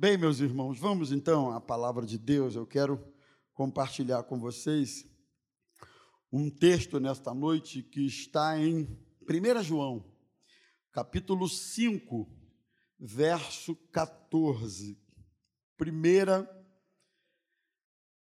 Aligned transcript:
Bem, 0.00 0.16
meus 0.16 0.38
irmãos, 0.38 0.78
vamos 0.78 1.10
então 1.10 1.50
à 1.50 1.60
palavra 1.60 2.06
de 2.06 2.16
Deus. 2.16 2.54
Eu 2.54 2.64
quero 2.64 3.04
compartilhar 3.52 4.22
com 4.22 4.38
vocês 4.38 5.04
um 6.30 6.48
texto 6.48 7.00
nesta 7.00 7.34
noite 7.34 7.82
que 7.82 8.06
está 8.06 8.56
em 8.60 8.84
1 9.28 9.60
João, 9.64 10.08
capítulo 10.92 11.48
5, 11.48 12.30
verso 12.96 13.74
14. 13.90 14.96
Primeira 15.76 16.48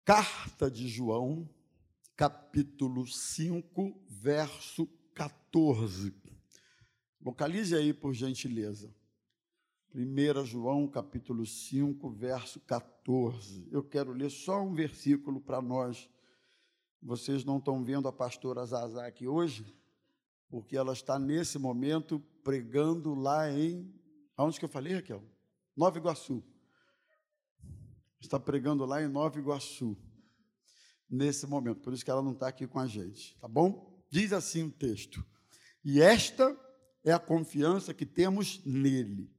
carta 0.05 0.71
de 0.71 0.87
João, 0.87 1.53
capítulo 2.15 3.05
5, 3.05 4.07
verso 4.09 4.87
14. 5.13 6.15
Localize 7.21 7.75
aí, 7.75 7.93
por 7.93 8.15
gentileza. 8.15 8.97
1 9.95 10.45
João 10.45 10.87
capítulo 10.87 11.47
5, 11.47 12.11
verso 12.11 12.61
14. 12.61 13.67
Eu 13.73 13.83
quero 13.83 14.13
ler 14.13 14.31
só 14.31 14.63
um 14.63 14.75
versículo 14.75 15.41
para 15.41 15.63
nós. 15.63 16.11
Vocês 17.03 17.43
não 17.43 17.57
estão 17.57 17.83
vendo 17.83 18.07
a 18.07 18.13
pastora 18.13 18.67
Zazá 18.67 19.07
aqui 19.07 19.27
hoje, 19.27 19.75
porque 20.51 20.77
ela 20.77 20.93
está 20.93 21.19
nesse 21.19 21.59
momento 21.59 22.21
pregando 22.45 23.15
lá 23.15 23.51
em. 23.51 23.91
Aonde 24.37 24.59
que 24.59 24.65
eu 24.65 24.69
falei, 24.69 24.95
Raquel? 24.95 25.25
Nova 25.75 25.97
Iguaçu. 25.97 26.45
Está 28.21 28.39
pregando 28.39 28.85
lá 28.85 29.03
em 29.03 29.09
Nova 29.09 29.39
Iguaçu, 29.39 29.97
nesse 31.09 31.47
momento, 31.47 31.81
por 31.81 31.95
isso 31.95 32.05
que 32.05 32.11
ela 32.11 32.23
não 32.23 32.33
está 32.33 32.49
aqui 32.49 32.67
com 32.67 32.79
a 32.79 32.87
gente, 32.87 33.39
tá 33.39 33.49
bom? 33.49 33.97
Diz 34.11 34.33
assim 34.33 34.65
o 34.65 34.71
texto: 34.71 35.25
E 35.83 36.03
esta 36.03 36.55
é 37.05 37.13
a 37.13 37.19
confiança 37.19 37.95
que 37.95 38.05
temos 38.05 38.63
nele 38.67 39.38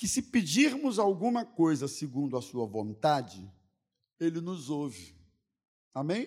que 0.00 0.08
se 0.08 0.22
pedirmos 0.22 0.98
alguma 0.98 1.44
coisa 1.44 1.86
segundo 1.86 2.34
a 2.34 2.40
sua 2.40 2.64
vontade, 2.64 3.46
ele 4.18 4.40
nos 4.40 4.70
ouve. 4.70 5.14
Amém? 5.92 6.26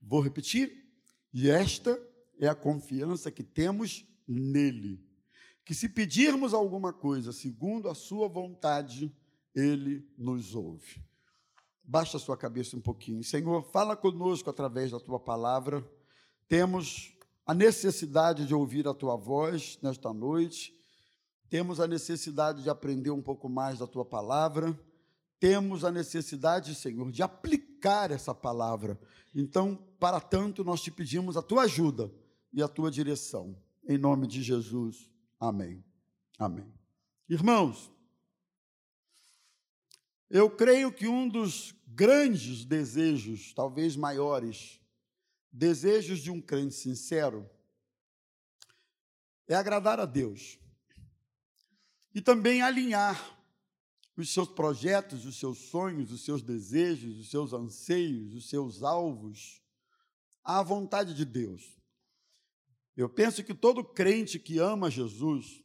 Vou 0.00 0.22
repetir. 0.22 0.90
E 1.30 1.50
esta 1.50 2.00
é 2.40 2.48
a 2.48 2.54
confiança 2.54 3.30
que 3.30 3.42
temos 3.42 4.06
nele. 4.26 5.06
Que 5.66 5.74
se 5.74 5.86
pedirmos 5.86 6.54
alguma 6.54 6.90
coisa 6.90 7.30
segundo 7.30 7.90
a 7.90 7.94
sua 7.94 8.26
vontade, 8.26 9.14
ele 9.54 10.10
nos 10.16 10.54
ouve. 10.54 11.04
Baixa 11.84 12.16
a 12.16 12.20
sua 12.20 12.38
cabeça 12.38 12.74
um 12.74 12.80
pouquinho. 12.80 13.22
Senhor, 13.22 13.64
fala 13.64 13.98
conosco 13.98 14.48
através 14.48 14.92
da 14.92 14.98
tua 14.98 15.20
palavra. 15.20 15.86
Temos 16.48 17.12
a 17.44 17.52
necessidade 17.52 18.46
de 18.46 18.54
ouvir 18.54 18.88
a 18.88 18.94
tua 18.94 19.14
voz 19.14 19.78
nesta 19.82 20.10
noite 20.10 20.78
temos 21.48 21.80
a 21.80 21.86
necessidade 21.86 22.62
de 22.62 22.70
aprender 22.70 23.10
um 23.10 23.22
pouco 23.22 23.48
mais 23.48 23.78
da 23.78 23.86
tua 23.86 24.04
palavra, 24.04 24.78
temos 25.40 25.84
a 25.84 25.90
necessidade, 25.90 26.74
Senhor, 26.74 27.10
de 27.10 27.22
aplicar 27.22 28.10
essa 28.10 28.34
palavra. 28.34 28.98
Então, 29.34 29.76
para 29.98 30.20
tanto, 30.20 30.64
nós 30.64 30.82
te 30.82 30.90
pedimos 30.90 31.36
a 31.36 31.42
tua 31.42 31.62
ajuda 31.62 32.12
e 32.52 32.62
a 32.62 32.68
tua 32.68 32.90
direção. 32.90 33.56
Em 33.88 33.96
nome 33.96 34.26
de 34.26 34.42
Jesus. 34.42 35.10
Amém. 35.38 35.82
Amém. 36.38 36.70
Irmãos, 37.28 37.90
eu 40.28 40.50
creio 40.50 40.92
que 40.92 41.06
um 41.06 41.28
dos 41.28 41.74
grandes 41.86 42.64
desejos, 42.64 43.54
talvez 43.54 43.96
maiores, 43.96 44.80
desejos 45.50 46.18
de 46.18 46.30
um 46.30 46.40
crente 46.40 46.74
sincero, 46.74 47.48
é 49.46 49.54
agradar 49.54 49.98
a 49.98 50.04
Deus 50.04 50.58
e 52.18 52.20
também 52.20 52.62
alinhar 52.62 53.38
os 54.16 54.34
seus 54.34 54.48
projetos, 54.48 55.24
os 55.24 55.38
seus 55.38 55.56
sonhos, 55.70 56.10
os 56.10 56.24
seus 56.24 56.42
desejos, 56.42 57.16
os 57.16 57.30
seus 57.30 57.52
anseios, 57.52 58.34
os 58.34 58.50
seus 58.50 58.82
alvos 58.82 59.62
à 60.42 60.60
vontade 60.60 61.14
de 61.14 61.24
Deus. 61.24 61.78
Eu 62.96 63.08
penso 63.08 63.44
que 63.44 63.54
todo 63.54 63.84
crente 63.84 64.36
que 64.36 64.58
ama 64.58 64.90
Jesus, 64.90 65.62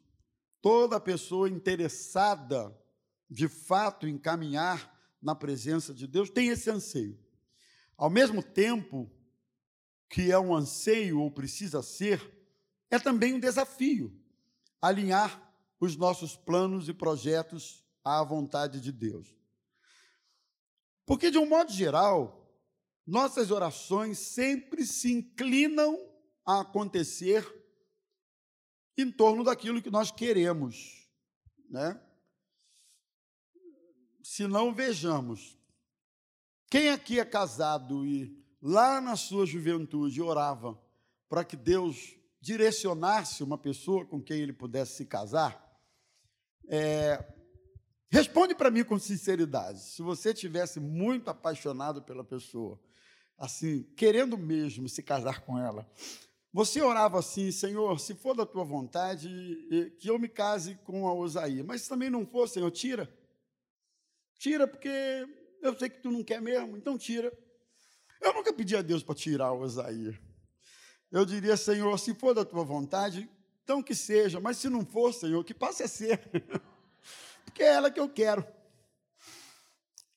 toda 0.62 1.00
pessoa 1.00 1.50
interessada 1.50 2.72
de 3.28 3.48
fato 3.48 4.08
em 4.08 4.16
caminhar 4.16 4.96
na 5.20 5.34
presença 5.34 5.92
de 5.92 6.06
Deus, 6.06 6.30
tem 6.30 6.50
esse 6.50 6.70
anseio. 6.70 7.18
Ao 7.98 8.12
mesmo 8.12 8.44
tempo 8.44 9.12
que 10.08 10.32
é 10.32 10.38
um 10.38 10.56
anseio 10.56 11.20
ou 11.20 11.32
precisa 11.32 11.82
ser, 11.82 12.22
é 12.92 13.00
também 13.00 13.34
um 13.34 13.40
desafio 13.40 14.16
alinhar 14.80 15.43
os 15.84 15.98
nossos 15.98 16.36
planos 16.36 16.88
e 16.88 16.94
projetos 16.94 17.84
à 18.06 18.24
vontade 18.24 18.80
de 18.80 18.90
Deus. 18.90 19.36
Porque, 21.06 21.30
de 21.30 21.38
um 21.38 21.46
modo 21.46 21.74
geral, 21.74 22.50
nossas 23.06 23.52
orações 23.52 24.18
sempre 24.18 24.86
se 24.86 25.12
inclinam 25.12 26.00
a 26.46 26.62
acontecer 26.62 27.46
em 28.98 29.12
torno 29.12 29.44
daquilo 29.44 29.82
que 29.82 29.90
nós 29.90 30.10
queremos, 30.10 31.10
né? 31.70 32.02
Se 34.24 34.48
não 34.48 34.74
vejamos, 34.74 35.58
quem 36.70 36.90
aqui 36.90 37.20
é 37.20 37.26
casado 37.26 38.06
e 38.06 38.42
lá 38.62 39.02
na 39.02 39.18
sua 39.18 39.46
juventude 39.46 40.22
orava 40.22 40.82
para 41.28 41.44
que 41.44 41.58
Deus 41.58 42.16
direcionasse 42.40 43.44
uma 43.44 43.58
pessoa 43.58 44.06
com 44.06 44.22
quem 44.22 44.40
ele 44.40 44.54
pudesse 44.54 44.96
se 44.98 45.06
casar, 45.06 45.63
é, 46.68 47.24
responde 48.10 48.56
para 48.56 48.72
mim 48.72 48.84
com 48.84 48.98
sinceridade. 49.00 49.82
Se 49.82 50.02
você 50.02 50.34
tivesse 50.34 50.80
muito 50.80 51.30
apaixonado 51.30 52.02
pela 52.02 52.24
pessoa, 52.24 52.80
assim, 53.38 53.84
querendo 53.96 54.38
mesmo 54.38 54.88
se 54.88 55.02
casar 55.02 55.42
com 55.42 55.58
ela, 55.58 55.90
você 56.54 56.82
orava 56.82 57.18
assim, 57.18 57.52
Senhor, 57.52 58.00
se 58.00 58.14
for 58.14 58.36
da 58.36 58.46
tua 58.46 58.64
vontade, 58.64 59.28
que 60.00 60.08
eu 60.08 60.20
me 60.20 60.30
case 60.30 60.76
com 60.84 61.08
a 61.08 61.14
Osaí. 61.14 61.64
Mas 61.64 61.82
se 61.82 61.90
também 61.90 62.12
não 62.12 62.28
for, 62.28 62.48
Senhor, 62.48 62.70
tira. 62.70 63.12
Tira, 64.38 64.68
porque 64.68 65.28
eu 65.62 65.76
sei 65.78 65.90
que 65.90 66.02
tu 66.02 66.12
não 66.12 66.24
quer 66.24 66.40
mesmo, 66.40 66.78
então 66.78 66.96
tira. 66.96 67.36
Eu 68.22 68.34
nunca 68.34 68.54
pedi 68.54 68.76
a 68.76 68.84
Deus 68.84 69.02
para 69.02 69.16
tirar 69.16 69.48
a 69.48 69.54
Osaí. 69.54 70.16
Eu 71.12 71.26
diria, 71.26 71.58
Senhor, 71.58 71.98
se 71.98 72.14
for 72.14 72.36
da 72.36 72.46
tua 72.46 72.64
vontade, 72.64 73.28
então 73.64 73.82
que 73.82 73.96
seja, 73.96 74.40
mas 74.40 74.58
se 74.58 74.70
não 74.70 74.86
for, 74.86 75.12
Senhor, 75.14 75.44
que 75.44 75.54
passe 75.54 75.82
a 75.84 75.88
ser. 75.88 76.20
Porque 77.46 77.64
é 77.64 77.74
ela 77.74 77.90
que 77.90 78.00
eu 78.00 78.08
quero. 78.10 78.46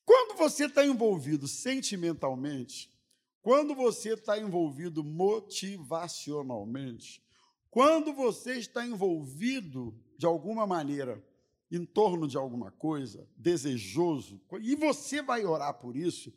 Quando 0.05 0.37
você 0.37 0.65
está 0.65 0.85
envolvido 0.85 1.47
sentimentalmente, 1.47 2.93
quando 3.41 3.73
você 3.75 4.13
está 4.13 4.37
envolvido 4.37 5.03
motivacionalmente, 5.03 7.25
quando 7.69 8.13
você 8.13 8.57
está 8.57 8.85
envolvido 8.85 9.97
de 10.17 10.25
alguma 10.25 10.67
maneira 10.67 11.23
em 11.69 11.85
torno 11.85 12.27
de 12.27 12.37
alguma 12.37 12.71
coisa, 12.71 13.27
desejoso, 13.35 14.41
e 14.61 14.75
você 14.75 15.21
vai 15.21 15.45
orar 15.45 15.73
por 15.75 15.95
isso, 15.95 16.33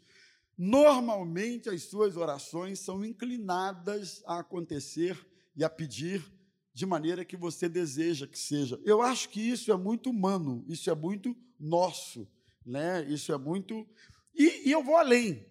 normalmente 0.59 1.69
as 1.69 1.85
suas 1.85 2.17
orações 2.17 2.81
são 2.81 3.05
inclinadas 3.05 4.23
a 4.27 4.41
acontecer 4.41 5.25
e 5.57 5.65
a 5.65 5.71
pedir 5.71 6.40
de 6.81 6.87
maneira 6.87 7.27
que 7.27 7.37
você 7.37 7.69
deseja 7.69 8.27
que 8.27 8.39
seja. 8.39 8.81
Eu 8.87 9.03
acho 9.03 9.29
que 9.29 9.39
isso 9.39 9.71
é 9.71 9.77
muito 9.77 10.09
humano, 10.09 10.65
isso 10.67 10.89
é 10.89 10.95
muito 10.95 11.37
nosso, 11.59 12.27
né? 12.65 13.05
Isso 13.05 13.31
é 13.35 13.37
muito. 13.37 13.87
E, 14.35 14.67
e 14.67 14.73
eu 14.73 14.83
vou 14.83 14.97
além. 14.97 15.45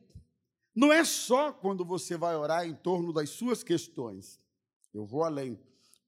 Não 0.74 0.92
é 0.92 1.06
só 1.06 1.54
quando 1.54 1.86
você 1.86 2.18
vai 2.18 2.36
orar 2.36 2.66
em 2.66 2.74
torno 2.74 3.14
das 3.14 3.30
suas 3.30 3.62
questões. 3.62 4.42
Eu 4.92 5.06
vou 5.06 5.24
além. 5.24 5.60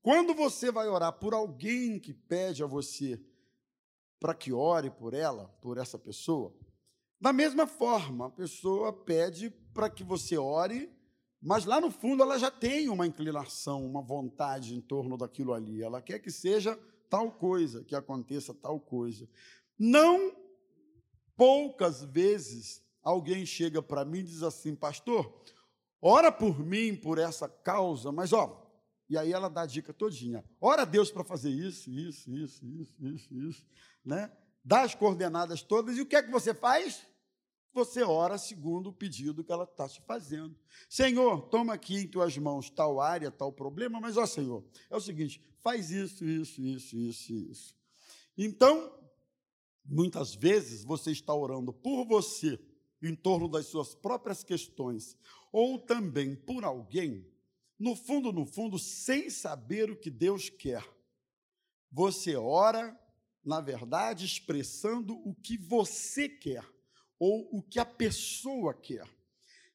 Quando 0.02 0.34
você 0.34 0.72
vai 0.72 0.88
orar 0.88 1.14
por 1.14 1.36
alguém 1.36 2.00
que 2.00 2.16
pede 2.16 2.64
a 2.64 2.66
você 2.66 3.24
para 4.20 4.34
que 4.34 4.52
ore 4.52 4.90
por 4.90 5.14
ela, 5.14 5.50
por 5.62 5.78
essa 5.78 6.00
pessoa, 6.00 6.52
da 7.20 7.32
mesma 7.32 7.68
forma, 7.68 8.26
a 8.26 8.32
pessoa 8.32 8.92
pede 8.92 9.52
para 9.72 9.88
que 9.88 10.04
você 10.04 10.36
ore 10.36 10.92
mas 11.42 11.66
lá 11.66 11.82
no 11.82 11.90
fundo 11.90 12.22
ela 12.22 12.38
já 12.38 12.52
tem 12.52 12.88
uma 12.90 13.08
inclinação, 13.08 13.86
uma 13.86 14.02
vontade 14.02 14.76
em 14.76 14.82
torno 14.82 15.18
daquilo 15.18 15.54
ali. 15.54 15.82
Ela 15.82 16.02
quer 16.02 16.20
que 16.20 16.30
seja 16.30 16.78
tal 17.10 17.32
coisa, 17.32 17.84
que 17.84 17.96
aconteça 17.96 18.54
tal 18.54 18.80
coisa. 18.80 19.28
Não 19.78 20.36
poucas 21.36 22.04
vezes 22.04 22.84
alguém 23.02 23.46
chega 23.46 23.82
para 23.82 24.06
mim 24.06 24.20
e 24.20 24.24
diz 24.24 24.44
assim, 24.44 24.76
pastor, 24.76 25.44
ora 26.00 26.32
por 26.32 26.60
mim, 26.64 26.96
por 26.96 27.18
essa 27.18 27.50
causa, 27.50 28.12
mas 28.12 28.32
ó, 28.32 28.62
e 29.10 29.18
aí 29.18 29.34
ela 29.34 29.50
dá 29.50 29.64
a 29.64 29.66
dica 29.66 29.92
todinha. 29.92 30.46
Ora 30.62 30.84
a 30.84 30.86
Deus 30.86 31.12
para 31.12 31.24
fazer 31.24 31.50
isso, 31.50 31.90
isso, 31.90 32.32
isso, 32.32 32.66
isso, 32.66 33.06
isso, 33.06 33.34
isso, 33.34 33.66
né? 34.06 34.32
Dá 34.64 34.84
as 34.84 34.94
coordenadas 34.94 35.64
todas 35.64 35.98
e 35.98 36.02
o 36.02 36.06
que 36.06 36.16
é 36.16 36.22
que 36.22 36.32
você 36.32 36.54
faz? 36.54 37.06
Você 37.74 38.04
ora 38.04 38.38
segundo 38.38 38.90
o 38.90 38.94
pedido 38.94 39.44
que 39.44 39.52
ela 39.52 39.64
está 39.64 39.88
te 39.88 40.02
fazendo. 40.02 40.56
Senhor, 40.90 41.42
toma 41.50 41.74
aqui 41.74 41.98
em 41.98 42.08
tuas 42.08 42.38
mãos 42.38 42.70
tal 42.70 43.00
área, 43.00 43.32
tal 43.32 43.52
problema, 43.52 44.00
mas, 44.00 44.18
ó 44.18 44.26
Senhor, 44.26 44.64
é 44.90 44.96
o 44.96 45.02
seguinte, 45.02 45.42
faz 45.60 45.92
isso, 45.92 46.26
isso, 46.26 46.62
isso, 46.62 46.98
isso, 46.98 47.34
isso. 47.34 47.76
Então, 48.38 49.02
Muitas 49.86 50.34
vezes 50.34 50.84
você 50.84 51.12
está 51.12 51.34
orando 51.34 51.74
por 51.74 52.06
você, 52.06 52.60
em 53.02 53.16
torno 53.16 53.48
das 53.48 53.66
suas 53.66 53.96
próprias 53.96 54.44
questões, 54.44 55.18
ou 55.52 55.80
também 55.80 56.36
por 56.36 56.64
alguém, 56.64 57.28
no 57.78 57.96
fundo, 57.96 58.32
no 58.32 58.46
fundo, 58.46 58.78
sem 58.78 59.30
saber 59.30 59.90
o 59.90 59.96
que 59.96 60.10
Deus 60.10 60.50
quer. 60.50 60.88
Você 61.92 62.36
ora, 62.36 62.98
na 63.44 63.60
verdade, 63.60 64.24
expressando 64.24 65.16
o 65.28 65.34
que 65.34 65.58
você 65.58 66.30
quer, 66.30 66.64
ou 67.22 67.48
o 67.52 67.62
que 67.62 67.80
a 67.80 67.86
pessoa 67.86 68.74
quer. 68.74 69.08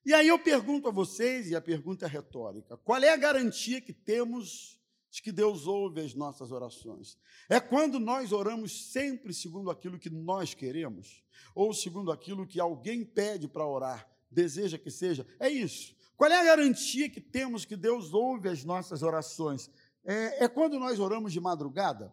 E 0.04 0.12
aí 0.12 0.26
eu 0.26 0.36
pergunto 0.36 0.88
a 0.88 0.90
vocês, 0.90 1.48
e 1.48 1.54
a 1.54 1.60
pergunta 1.60 2.04
é 2.04 2.08
retórica: 2.08 2.76
qual 2.78 3.00
é 3.00 3.08
a 3.08 3.16
garantia 3.16 3.80
que 3.80 3.92
temos 3.92 4.80
de 5.12 5.22
que 5.22 5.30
Deus 5.30 5.64
ouve 5.68 6.00
as 6.00 6.12
nossas 6.12 6.50
orações? 6.50 7.16
É 7.48 7.60
quando 7.60 8.00
nós 8.00 8.32
oramos 8.32 8.90
sempre 8.90 9.32
segundo 9.32 9.70
aquilo 9.70 9.96
que 9.96 10.10
nós 10.10 10.54
queremos, 10.54 11.22
ou 11.54 11.72
segundo 11.72 12.10
aquilo 12.10 12.48
que 12.48 12.58
alguém 12.58 13.04
pede 13.04 13.46
para 13.46 13.64
orar, 13.64 14.10
deseja 14.28 14.76
que 14.76 14.90
seja? 14.90 15.24
É 15.38 15.48
isso. 15.48 15.94
Qual 16.16 16.28
é 16.28 16.40
a 16.40 16.44
garantia 16.44 17.08
que 17.08 17.20
temos 17.20 17.64
que 17.64 17.76
Deus 17.76 18.12
ouve 18.12 18.48
as 18.48 18.64
nossas 18.64 19.04
orações? 19.04 19.70
É, 20.04 20.46
é 20.46 20.48
quando 20.48 20.80
nós 20.80 20.98
oramos 20.98 21.32
de 21.32 21.38
madrugada? 21.38 22.12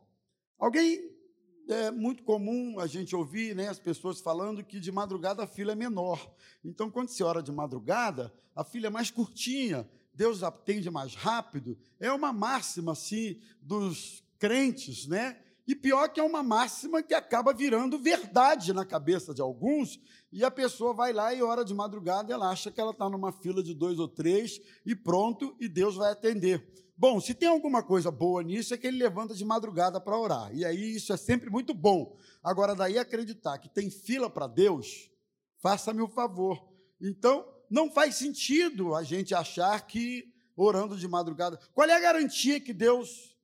Alguém 0.60 1.13
é 1.68 1.92
muito 1.92 2.24
comum 2.24 2.80
a 2.80 2.88
gente 2.88 3.16
ouvir 3.16 3.56
né, 3.56 3.68
as 3.68 3.80
pessoas 3.80 4.20
falando 4.20 4.64
que 4.64 4.80
de 4.80 4.92
madrugada 4.92 5.44
a 5.44 5.48
fila 5.48 5.72
é 5.72 5.76
menor. 5.76 6.34
Então, 6.64 6.90
quando 6.90 7.10
se 7.10 7.24
ora 7.24 7.42
de 7.42 7.52
madrugada, 7.52 8.34
a 8.56 8.64
fila 8.64 8.88
é 8.88 8.90
mais 8.90 9.10
curtinha, 9.10 9.90
Deus 10.14 10.44
atende 10.44 10.90
mais 10.90 11.16
rápido. 11.16 11.78
É 12.00 12.12
uma 12.12 12.32
máxima, 12.32 12.92
assim, 12.92 13.40
dos 13.62 14.24
crentes, 14.38 15.08
né? 15.08 15.40
E 15.66 15.74
pior 15.74 16.10
que 16.10 16.20
é 16.20 16.24
uma 16.24 16.44
máxima 16.44 17.02
que 17.02 17.14
acaba 17.14 17.54
virando 17.54 17.98
verdade 17.98 18.74
na 18.74 18.86
cabeça 18.86 19.34
de 19.34 19.42
alguns, 19.42 20.00
e 20.32 20.44
a 20.44 20.52
pessoa 20.52 20.94
vai 20.94 21.14
lá 21.14 21.34
e 21.34 21.42
ora 21.42 21.64
de 21.64 21.74
madrugada, 21.74 22.34
ela 22.34 22.50
acha 22.50 22.70
que 22.70 22.82
ela 22.82 22.92
está 22.92 23.10
numa 23.10 23.32
fila 23.32 23.64
de 23.64 23.74
dois 23.74 23.98
ou 23.98 24.08
três, 24.08 24.60
e 24.86 24.94
pronto, 24.94 25.56
e 25.60 25.70
Deus 25.70 25.96
vai 25.96 26.12
atender. 26.12 26.83
Bom, 26.96 27.20
se 27.20 27.34
tem 27.34 27.50
alguma 27.50 27.82
coisa 27.82 28.12
boa 28.12 28.44
nisso, 28.44 28.74
é 28.74 28.78
que 28.78 28.86
ele 28.86 28.98
levanta 28.98 29.34
de 29.34 29.44
madrugada 29.44 30.00
para 30.00 30.18
orar. 30.18 30.56
E 30.56 30.64
aí 30.64 30.96
isso 30.96 31.12
é 31.12 31.18
sempre 31.18 31.50
muito 31.50 31.74
bom. 31.74 32.18
Agora, 32.44 32.76
daí 32.76 32.98
acreditar 32.98 33.58
que 33.58 33.68
tem 33.68 33.90
fila 33.90 34.30
para 34.30 34.48
Deus, 34.48 35.10
faça-me 35.58 36.02
o 36.02 36.08
favor. 36.08 36.64
Então, 37.02 37.46
não 37.70 37.92
faz 37.92 38.16
sentido 38.16 38.94
a 38.94 39.04
gente 39.04 39.34
achar 39.34 39.88
que 39.88 40.32
orando 40.56 40.96
de 40.96 41.08
madrugada. 41.08 41.60
Qual 41.74 41.90
é 41.90 41.94
a 41.94 42.00
garantia 42.00 42.60
que 42.60 42.74
Deus, 42.74 43.36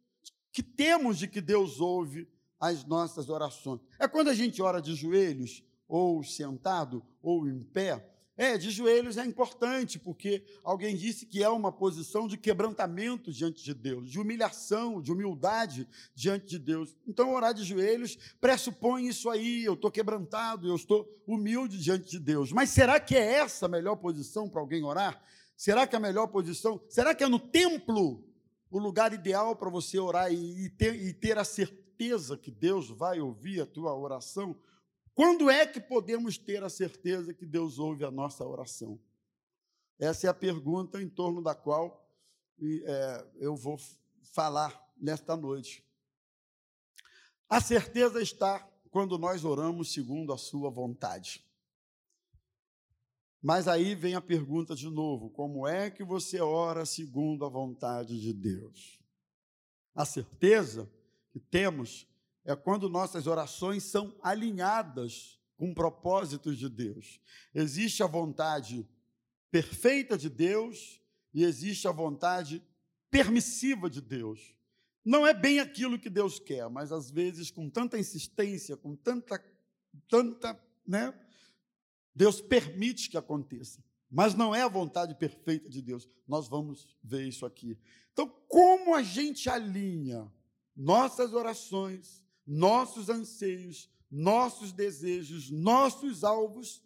que 0.52 0.62
temos 0.62 1.18
de 1.18 1.28
que 1.28 1.42
Deus 1.42 1.80
ouve 1.80 2.30
as 2.60 2.86
nossas 2.86 3.30
orações? 3.30 3.82
É 3.98 4.08
quando 4.08 4.30
a 4.30 4.34
gente 4.36 4.62
ora 4.62 4.80
de 4.80 4.94
joelhos, 4.94 5.64
ou 5.88 6.24
sentado, 6.24 7.04
ou 7.20 7.48
em 7.48 7.64
pé, 7.64 8.08
é, 8.40 8.58
de 8.58 8.72
joelhos 8.72 9.18
é 9.18 9.26
importante, 9.26 10.00
porque 10.00 10.42
alguém 10.64 10.96
disse 10.96 11.26
que 11.26 11.44
é 11.44 11.50
uma 11.50 11.74
posição 11.74 12.26
de 12.26 12.38
quebrantamento 12.38 13.34
diante 13.34 13.62
de 13.62 13.74
Deus, 13.74 14.10
de 14.10 14.18
humilhação, 14.18 15.02
de 15.02 15.12
humildade 15.12 15.86
diante 16.16 16.46
de 16.48 16.58
Deus. 16.58 16.96
Então, 17.06 17.34
orar 17.34 17.54
de 17.54 17.66
joelhos 17.66 18.18
pressupõe 18.40 19.10
isso 19.10 19.30
aí, 19.30 19.66
eu 19.66 19.74
estou 19.74 19.92
quebrantado, 19.92 20.70
eu 20.70 20.76
estou 20.78 21.06
humilde 21.28 21.78
diante 21.78 22.12
de 22.12 22.18
Deus. 22.18 22.54
Mas 22.54 22.70
será 22.70 22.98
que 22.98 23.14
é 23.14 23.34
essa 23.34 23.66
a 23.66 23.70
melhor 23.70 23.98
posição 23.98 24.48
para 24.48 24.62
alguém 24.62 24.86
orar? 24.86 25.22
Será 25.58 25.86
que 25.86 25.94
é 25.94 25.98
a 25.98 26.02
melhor 26.02 26.28
posição? 26.28 26.82
Será 26.88 27.14
que 27.14 27.26
é 27.26 27.28
no 27.28 27.40
templo 27.40 28.24
o 28.72 28.80
lugar 28.80 29.12
ideal 29.12 29.54
para 29.54 29.70
você 29.70 30.00
orar 30.00 30.32
e 30.32 30.70
ter, 30.70 30.96
e 30.96 31.12
ter 31.12 31.38
a 31.38 31.44
certeza 31.44 32.38
que 32.38 32.52
Deus 32.52 32.90
vai 32.90 33.20
ouvir 33.20 33.60
a 33.60 33.66
tua 33.66 33.94
oração? 33.94 34.56
Quando 35.20 35.50
é 35.50 35.68
que 35.68 35.82
podemos 35.82 36.38
ter 36.38 36.64
a 36.64 36.70
certeza 36.70 37.34
que 37.34 37.46
Deus 37.46 37.78
ouve 37.78 38.06
a 38.06 38.10
nossa 38.10 38.46
oração? 38.46 38.98
Essa 40.00 40.28
é 40.28 40.30
a 40.30 40.34
pergunta 40.34 41.02
em 41.02 41.10
torno 41.10 41.44
da 41.44 41.54
qual 41.54 42.10
é, 42.62 43.28
eu 43.36 43.54
vou 43.54 43.78
falar 44.32 44.82
nesta 44.96 45.36
noite. 45.36 45.86
A 47.50 47.60
certeza 47.60 48.22
está 48.22 48.60
quando 48.90 49.18
nós 49.18 49.44
oramos 49.44 49.92
segundo 49.92 50.32
a 50.32 50.38
Sua 50.38 50.70
vontade. 50.70 51.46
Mas 53.42 53.68
aí 53.68 53.96
vem 53.96 54.16
a 54.16 54.22
pergunta 54.22 54.74
de 54.74 54.90
novo: 54.90 55.30
como 55.32 55.68
é 55.68 55.92
que 55.92 56.02
você 56.02 56.40
ora 56.40 56.86
segundo 56.86 57.44
a 57.44 57.50
vontade 57.50 58.22
de 58.22 58.32
Deus? 58.32 59.02
A 59.94 60.06
certeza 60.06 60.90
que 61.30 61.42
temos 61.42 62.09
é 62.52 62.56
quando 62.56 62.90
nossas 62.90 63.28
orações 63.28 63.84
são 63.84 64.16
alinhadas 64.24 65.40
com 65.56 65.72
propósitos 65.72 66.58
de 66.58 66.68
Deus. 66.68 67.20
Existe 67.54 68.02
a 68.02 68.08
vontade 68.08 68.88
perfeita 69.52 70.18
de 70.18 70.30
Deus 70.30 71.00
e 71.32 71.44
existe 71.44 71.88
a 71.88 71.92
vontade 71.92 72.64
permissiva 73.12 73.88
de 73.88 74.02
Deus. 74.02 74.56
Não 75.06 75.28
é 75.28 75.34
bem 75.34 75.60
aquilo 75.60 76.00
que 76.00 76.10
Deus 76.10 76.40
quer, 76.40 76.68
mas 76.70 76.92
às 76.92 77.12
vezes 77.12 77.52
com 77.52 77.70
tanta 77.70 78.00
insistência, 78.00 78.76
com 78.76 78.96
tanta 78.96 79.40
tanta, 80.08 80.60
né? 80.88 81.14
Deus 82.16 82.42
permite 82.42 83.10
que 83.10 83.18
aconteça. 83.18 83.84
Mas 84.10 84.34
não 84.34 84.56
é 84.56 84.64
a 84.64 84.68
vontade 84.68 85.14
perfeita 85.14 85.70
de 85.70 85.84
Deus. 85.84 86.10
Nós 86.28 86.48
vamos 86.48 86.88
ver 87.04 87.28
isso 87.28 87.46
aqui. 87.46 87.78
Então, 88.12 88.28
como 88.48 88.96
a 88.96 89.04
gente 89.04 89.50
alinha 89.50 90.32
nossas 90.76 91.34
orações 91.34 92.24
nossos 92.50 93.10
anseios, 93.10 93.88
nossos 94.10 94.72
desejos, 94.72 95.52
nossos 95.52 96.24
alvos 96.24 96.82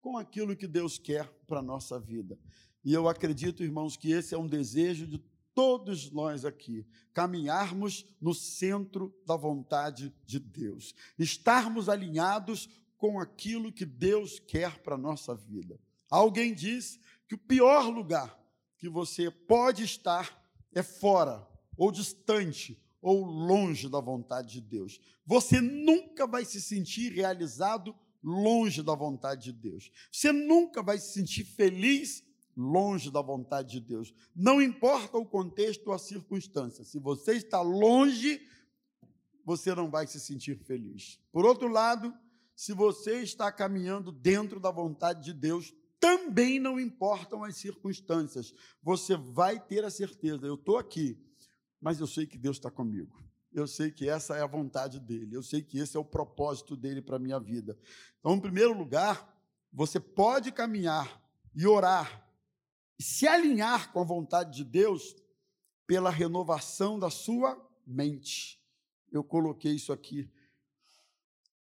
com 0.00 0.16
aquilo 0.16 0.56
que 0.56 0.66
Deus 0.66 0.96
quer 0.96 1.28
para 1.46 1.60
a 1.60 1.62
nossa 1.62 2.00
vida. 2.00 2.38
E 2.82 2.94
eu 2.94 3.06
acredito, 3.06 3.62
irmãos, 3.62 3.98
que 3.98 4.10
esse 4.10 4.34
é 4.34 4.38
um 4.38 4.46
desejo 4.46 5.06
de 5.06 5.18
todos 5.54 6.10
nós 6.10 6.44
aqui, 6.46 6.86
caminharmos 7.12 8.06
no 8.18 8.32
centro 8.34 9.14
da 9.26 9.36
vontade 9.36 10.12
de 10.24 10.40
Deus, 10.40 10.94
estarmos 11.18 11.88
alinhados 11.88 12.68
com 12.96 13.20
aquilo 13.20 13.70
que 13.70 13.84
Deus 13.84 14.38
quer 14.38 14.80
para 14.82 14.94
a 14.94 14.98
nossa 14.98 15.34
vida. 15.34 15.78
Alguém 16.10 16.54
diz 16.54 16.98
que 17.28 17.34
o 17.34 17.38
pior 17.38 17.88
lugar 17.88 18.38
que 18.78 18.88
você 18.88 19.30
pode 19.30 19.84
estar 19.84 20.42
é 20.72 20.82
fora 20.82 21.46
ou 21.76 21.92
distante 21.92 22.82
ou 23.04 23.22
longe 23.22 23.86
da 23.86 24.00
vontade 24.00 24.54
de 24.54 24.60
Deus. 24.62 24.98
Você 25.26 25.60
nunca 25.60 26.26
vai 26.26 26.42
se 26.42 26.58
sentir 26.58 27.12
realizado 27.12 27.94
longe 28.22 28.82
da 28.82 28.94
vontade 28.94 29.44
de 29.44 29.52
Deus. 29.52 29.90
Você 30.10 30.32
nunca 30.32 30.82
vai 30.82 30.96
se 30.96 31.12
sentir 31.12 31.44
feliz 31.44 32.24
longe 32.56 33.10
da 33.10 33.20
vontade 33.20 33.72
de 33.72 33.80
Deus. 33.80 34.14
Não 34.34 34.62
importa 34.62 35.18
o 35.18 35.26
contexto 35.26 35.88
ou 35.88 35.92
a 35.92 35.98
circunstância. 35.98 36.82
Se 36.82 36.98
você 36.98 37.34
está 37.34 37.60
longe, 37.60 38.40
você 39.44 39.74
não 39.74 39.90
vai 39.90 40.06
se 40.06 40.18
sentir 40.18 40.56
feliz. 40.56 41.20
Por 41.30 41.44
outro 41.44 41.68
lado, 41.68 42.10
se 42.56 42.72
você 42.72 43.20
está 43.20 43.52
caminhando 43.52 44.10
dentro 44.12 44.58
da 44.58 44.70
vontade 44.70 45.22
de 45.22 45.34
Deus, 45.34 45.74
também 46.00 46.58
não 46.58 46.80
importam 46.80 47.44
as 47.44 47.56
circunstâncias. 47.56 48.54
Você 48.82 49.14
vai 49.14 49.60
ter 49.60 49.84
a 49.84 49.90
certeza, 49.90 50.46
eu 50.46 50.54
estou 50.54 50.78
aqui, 50.78 51.18
mas 51.84 52.00
eu 52.00 52.06
sei 52.06 52.26
que 52.26 52.38
Deus 52.38 52.56
está 52.56 52.70
comigo. 52.70 53.22
Eu 53.52 53.66
sei 53.66 53.90
que 53.90 54.08
essa 54.08 54.34
é 54.34 54.40
a 54.40 54.46
vontade 54.46 54.98
dele. 54.98 55.36
Eu 55.36 55.42
sei 55.42 55.60
que 55.60 55.78
esse 55.78 55.98
é 55.98 56.00
o 56.00 56.04
propósito 56.04 56.74
dele 56.74 57.02
para 57.02 57.16
a 57.16 57.18
minha 57.18 57.38
vida. 57.38 57.78
Então, 58.18 58.34
em 58.34 58.40
primeiro 58.40 58.72
lugar, 58.72 59.38
você 59.70 60.00
pode 60.00 60.50
caminhar 60.50 61.22
e 61.54 61.66
orar, 61.66 62.26
e 62.98 63.02
se 63.02 63.28
alinhar 63.28 63.92
com 63.92 64.00
a 64.00 64.04
vontade 64.04 64.56
de 64.56 64.64
Deus 64.64 65.14
pela 65.86 66.08
renovação 66.08 66.98
da 66.98 67.10
sua 67.10 67.54
mente. 67.86 68.58
Eu 69.12 69.22
coloquei 69.22 69.74
isso 69.74 69.92
aqui. 69.92 70.30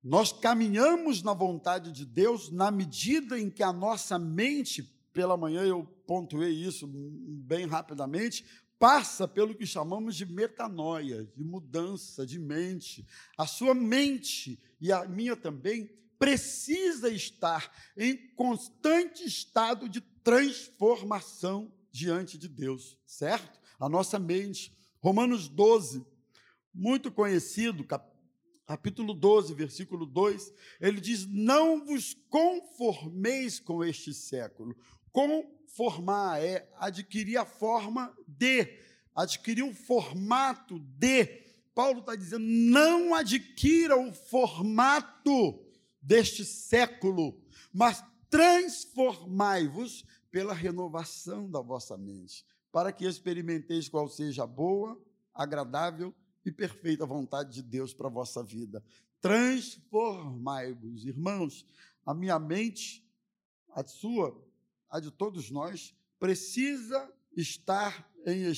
Nós 0.02 0.32
caminhamos 0.32 1.22
na 1.24 1.34
vontade 1.34 1.92
de 1.92 2.06
Deus 2.06 2.50
na 2.50 2.72
medida 2.72 3.38
em 3.38 3.50
que 3.50 3.62
a 3.62 3.74
nossa 3.74 4.18
mente, 4.18 4.82
pela 5.12 5.36
manhã 5.36 5.64
eu 5.64 5.84
pontuei 6.08 6.52
isso 6.52 6.88
bem 6.88 7.66
rapidamente, 7.66 8.46
passa 8.80 9.28
pelo 9.28 9.56
que 9.56 9.66
chamamos 9.66 10.16
de 10.16 10.26
metanoia, 10.26 11.26
de 11.36 11.44
mudança 11.44 12.26
de 12.26 12.40
mente. 12.40 13.06
A 13.38 13.48
sua 13.48 13.74
mente 13.74 14.60
e 14.80 14.92
a 14.92 15.06
minha 15.06 15.36
também 15.36 15.90
precisa 16.18 17.10
estar 17.10 17.72
em 17.98 18.18
constante 18.36 19.26
estado 19.26 19.88
de 19.88 20.02
transformação 20.02 21.72
diante 21.92 22.38
de 22.38 22.48
Deus, 22.48 22.98
certo? 23.06 23.60
A 23.80 23.88
nossa 23.88 24.20
mente. 24.20 24.76
Romanos 25.00 25.48
12, 25.48 26.06
muito 26.74 27.12
conhecido, 27.12 27.86
capítulo 28.66 29.14
12, 29.14 29.54
versículo 29.54 30.06
2, 30.06 30.54
ele 30.82 31.00
diz: 31.00 31.26
Não 31.28 31.86
vos 31.86 32.14
conformeis 32.30 33.60
com 33.60 33.84
este 33.84 34.14
século. 34.14 34.76
Conformar 35.12 36.44
é 36.44 36.70
adquirir 36.78 37.38
a 37.38 37.46
forma 37.46 38.16
de, 38.38 38.80
adquirir 39.16 39.64
um 39.64 39.74
formato 39.74 40.80
de, 40.80 41.26
Paulo 41.74 42.00
está 42.00 42.16
dizendo: 42.16 42.46
não 42.46 43.14
adquira 43.14 43.98
o 43.98 44.14
formato 44.14 45.60
deste 46.02 46.46
século, 46.46 47.42
mas 47.74 48.04
transformai-vos 48.30 50.06
pela 50.30 50.54
renovação 50.54 51.50
da 51.50 51.62
vossa 51.62 51.98
mente, 51.98 52.46
para 52.72 52.92
que 52.92 53.06
experimenteis 53.06 53.88
qual 53.88 54.10
seja 54.10 54.44
a 54.44 54.48
boa, 54.48 55.02
agradável 55.34 56.14
e 56.46 56.52
perfeita 56.52 57.06
vontade 57.06 57.54
de 57.54 57.62
Deus 57.62 57.94
para 57.94 58.08
a 58.08 58.12
vossa 58.12 58.44
vida. 58.44 58.84
Transformai-vos, 59.20 61.06
irmãos, 61.06 61.66
a 62.06 62.14
minha 62.14 62.38
mente, 62.38 63.04
a 63.72 63.84
sua, 63.84 64.40
a 64.90 65.00
de 65.00 65.10
todos 65.10 65.50
nós, 65.50 65.96
precisa 66.20 67.12
estar 67.36 68.10
em, 68.26 68.52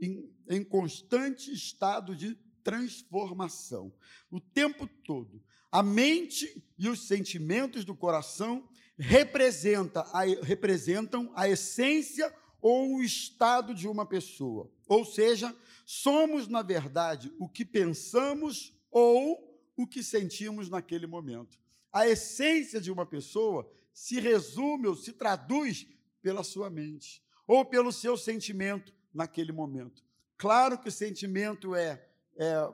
em, 0.00 0.30
em 0.48 0.64
constante 0.64 1.52
estado 1.52 2.16
de 2.16 2.34
transformação, 2.62 3.92
o 4.30 4.40
tempo 4.40 4.86
todo. 5.04 5.42
A 5.70 5.82
mente 5.82 6.62
e 6.78 6.88
os 6.88 7.06
sentimentos 7.06 7.84
do 7.84 7.94
coração 7.94 8.68
representa 8.98 10.02
a, 10.12 10.22
representam 10.42 11.32
a 11.34 11.48
essência 11.48 12.32
ou 12.60 12.96
o 12.96 13.02
estado 13.02 13.74
de 13.74 13.88
uma 13.88 14.06
pessoa. 14.06 14.70
Ou 14.86 15.04
seja, 15.04 15.54
somos, 15.84 16.46
na 16.46 16.62
verdade, 16.62 17.32
o 17.38 17.48
que 17.48 17.64
pensamos 17.64 18.72
ou 18.90 19.60
o 19.76 19.86
que 19.86 20.02
sentimos 20.02 20.68
naquele 20.68 21.06
momento. 21.06 21.58
A 21.92 22.06
essência 22.06 22.80
de 22.80 22.92
uma 22.92 23.04
pessoa 23.04 23.68
se 23.92 24.20
resume 24.20 24.86
ou 24.86 24.94
se 24.94 25.12
traduz 25.12 25.86
pela 26.22 26.44
sua 26.44 26.70
mente 26.70 27.22
ou 27.52 27.66
pelo 27.66 27.92
seu 27.92 28.16
sentimento 28.16 28.94
naquele 29.12 29.52
momento. 29.52 30.02
Claro 30.38 30.78
que 30.78 30.88
o 30.88 30.92
sentimento 30.92 31.74
é, 31.74 32.02
é 32.34 32.72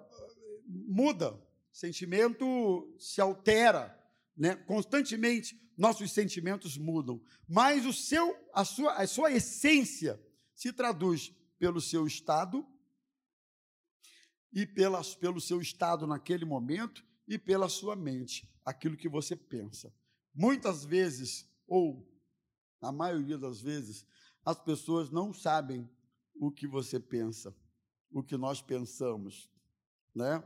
muda, 0.64 1.36
sentimento 1.72 2.94
se 2.96 3.20
altera, 3.20 3.92
né? 4.36 4.54
Constantemente 4.54 5.60
nossos 5.76 6.12
sentimentos 6.12 6.78
mudam, 6.78 7.20
mas 7.48 7.84
o 7.86 7.92
seu, 7.92 8.36
a 8.54 8.64
sua, 8.64 8.92
a 8.92 9.04
sua 9.08 9.32
essência 9.32 10.24
se 10.54 10.72
traduz 10.72 11.34
pelo 11.58 11.80
seu 11.80 12.06
estado 12.06 12.64
e 14.52 14.64
pelas, 14.64 15.16
pelo 15.16 15.40
seu 15.40 15.60
estado 15.60 16.06
naquele 16.06 16.44
momento 16.44 17.04
e 17.26 17.36
pela 17.36 17.68
sua 17.68 17.96
mente, 17.96 18.48
aquilo 18.64 18.96
que 18.96 19.08
você 19.08 19.34
pensa. 19.34 19.92
Muitas 20.32 20.84
vezes, 20.84 21.50
ou 21.66 22.08
na 22.80 22.92
maioria 22.92 23.36
das 23.36 23.60
vezes, 23.60 24.06
as 24.48 24.58
pessoas 24.58 25.10
não 25.10 25.30
sabem 25.30 25.86
o 26.40 26.50
que 26.50 26.66
você 26.66 26.98
pensa, 26.98 27.54
o 28.10 28.22
que 28.22 28.34
nós 28.34 28.62
pensamos, 28.62 29.50
né? 30.14 30.42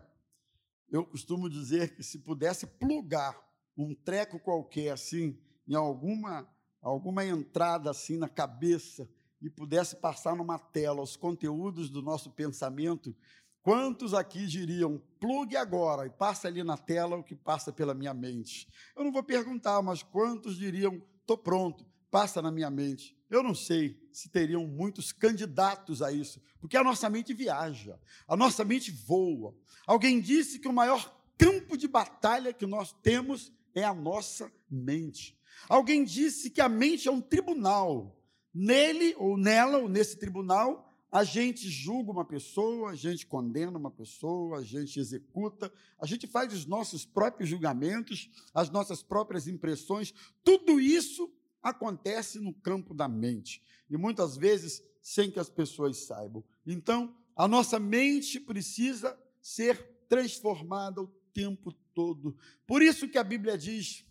Eu 0.91 1.07
costumo 1.07 1.49
dizer 1.49 1.95
que 1.95 2.03
se 2.03 2.19
pudesse 2.19 2.67
plugar 2.67 3.41
um 3.79 3.95
treco 3.95 4.41
qualquer 4.41 4.91
assim, 4.91 5.39
em 5.69 5.77
alguma, 5.77 6.53
alguma 6.81 7.25
entrada 7.25 7.91
assim 7.91 8.17
na 8.17 8.29
cabeça 8.29 9.09
e 9.41 9.49
pudesse 9.49 9.95
passar 9.95 10.35
numa 10.35 10.59
tela 10.59 11.01
os 11.01 11.15
conteúdos 11.15 11.89
do 11.89 12.03
nosso 12.03 12.33
pensamento, 12.33 13.15
quantos 13.63 14.15
aqui 14.15 14.49
diriam, 14.49 15.01
plugue 15.21 15.57
agora 15.57 16.07
e 16.07 16.11
passa 16.11 16.49
ali 16.49 16.65
na 16.65 16.77
tela 16.77 17.19
o 17.19 17.23
que 17.23 17.37
passa 17.37 17.73
pela 17.73 17.95
minha 17.95 18.13
mente? 18.13 18.69
Eu 18.97 19.05
não 19.05 19.13
vou 19.13 19.23
perguntar, 19.23 19.81
mas 19.81 20.03
quantos 20.03 20.57
diriam, 20.57 21.01
estou 21.21 21.39
pronto, 21.39 21.87
passa 22.11 22.43
na 22.43 22.51
minha 22.51 22.69
mente? 22.69 23.17
Eu 23.33 23.43
não 23.43 23.55
sei 23.55 23.99
se 24.13 24.29
teriam 24.29 24.67
muitos 24.67 25.11
candidatos 25.11 26.03
a 26.03 26.13
isso, 26.13 26.39
porque 26.61 26.77
a 26.77 26.85
nossa 26.85 27.09
mente 27.09 27.33
viaja, 27.33 27.99
a 28.29 28.37
nossa 28.37 28.63
mente 28.63 28.91
voa. 28.91 29.57
Alguém 29.87 30.21
disse 30.21 30.59
que 30.59 30.69
o 30.69 30.73
maior 30.73 31.19
campo 31.39 31.75
de 31.79 31.89
batalha 31.89 32.53
que 32.53 32.67
nós 32.67 32.93
temos 33.03 33.51
é 33.75 33.85
a 33.85 33.95
nossa 33.95 34.53
mente. 34.71 35.35
Alguém 35.67 36.05
disse 36.05 36.51
que 36.51 36.61
a 36.61 36.69
mente 36.69 37.09
é 37.09 37.11
um 37.11 37.23
tribunal. 37.23 38.23
Nele 38.53 39.15
ou 39.17 39.39
nela, 39.39 39.79
ou 39.79 39.89
nesse 39.89 40.19
tribunal, 40.19 40.93
a 41.11 41.25
gente 41.25 41.71
julga 41.71 42.11
uma 42.11 42.27
pessoa, 42.27 42.91
a 42.91 42.95
gente 42.95 43.27
condena 43.27 43.79
uma 43.79 43.91
pessoa, 43.91 44.59
a 44.59 44.63
gente 44.63 45.01
executa, 45.01 45.73
a 45.99 46.05
gente 46.05 46.27
faz 46.27 46.53
os 46.53 46.67
nossos 46.67 47.07
próprios 47.07 47.49
julgamentos, 47.49 48.31
as 48.53 48.69
nossas 48.69 49.03
próprias 49.03 49.49
impressões. 49.49 50.13
Tudo 50.45 50.79
isso 50.79 51.33
acontece 51.63 52.39
no 52.41 52.53
campo 52.53 52.93
da 52.93 53.09
mente 53.09 53.63
e 53.89 53.97
muitas 53.97 54.37
vezes 54.37 54.83
sem 55.01 55.31
que 55.31 55.39
as 55.39 55.49
pessoas 55.49 55.99
saibam. 55.99 56.45
Então, 56.67 57.17
a 57.37 57.47
nossa 57.49 57.79
mente 57.79 58.41
precisa 58.41 59.19
ser 59.41 59.77
transformada 60.09 61.01
o 61.01 61.09
tempo 61.33 61.73
todo. 61.95 62.37
Por 62.67 62.83
isso 62.83 63.09
que 63.09 63.19
a 63.19 63.25
Bíblia 63.25 63.57
diz: 63.57 64.05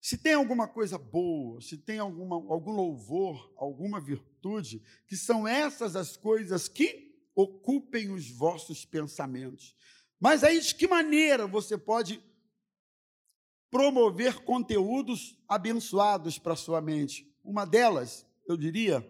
se 0.00 0.16
tem 0.16 0.34
alguma 0.34 0.66
coisa 0.66 0.96
boa, 0.96 1.60
se 1.60 1.76
tem 1.76 1.98
alguma, 1.98 2.36
algum 2.36 2.72
louvor, 2.72 3.52
alguma 3.56 4.00
virtude, 4.00 4.82
que 5.06 5.16
são 5.16 5.46
essas 5.46 5.94
as 5.96 6.16
coisas 6.16 6.68
que 6.68 7.10
ocupem 7.34 8.10
os 8.10 8.30
vossos 8.30 8.84
pensamentos. 8.84 9.76
Mas 10.18 10.44
aí, 10.44 10.60
de 10.60 10.74
que 10.74 10.86
maneira 10.86 11.46
você 11.46 11.76
pode 11.76 12.22
promover 13.70 14.40
conteúdos 14.40 15.38
abençoados 15.48 16.38
para 16.38 16.56
sua 16.56 16.80
mente? 16.80 17.30
Uma 17.44 17.64
delas, 17.64 18.26
eu 18.46 18.56
diria, 18.56 19.06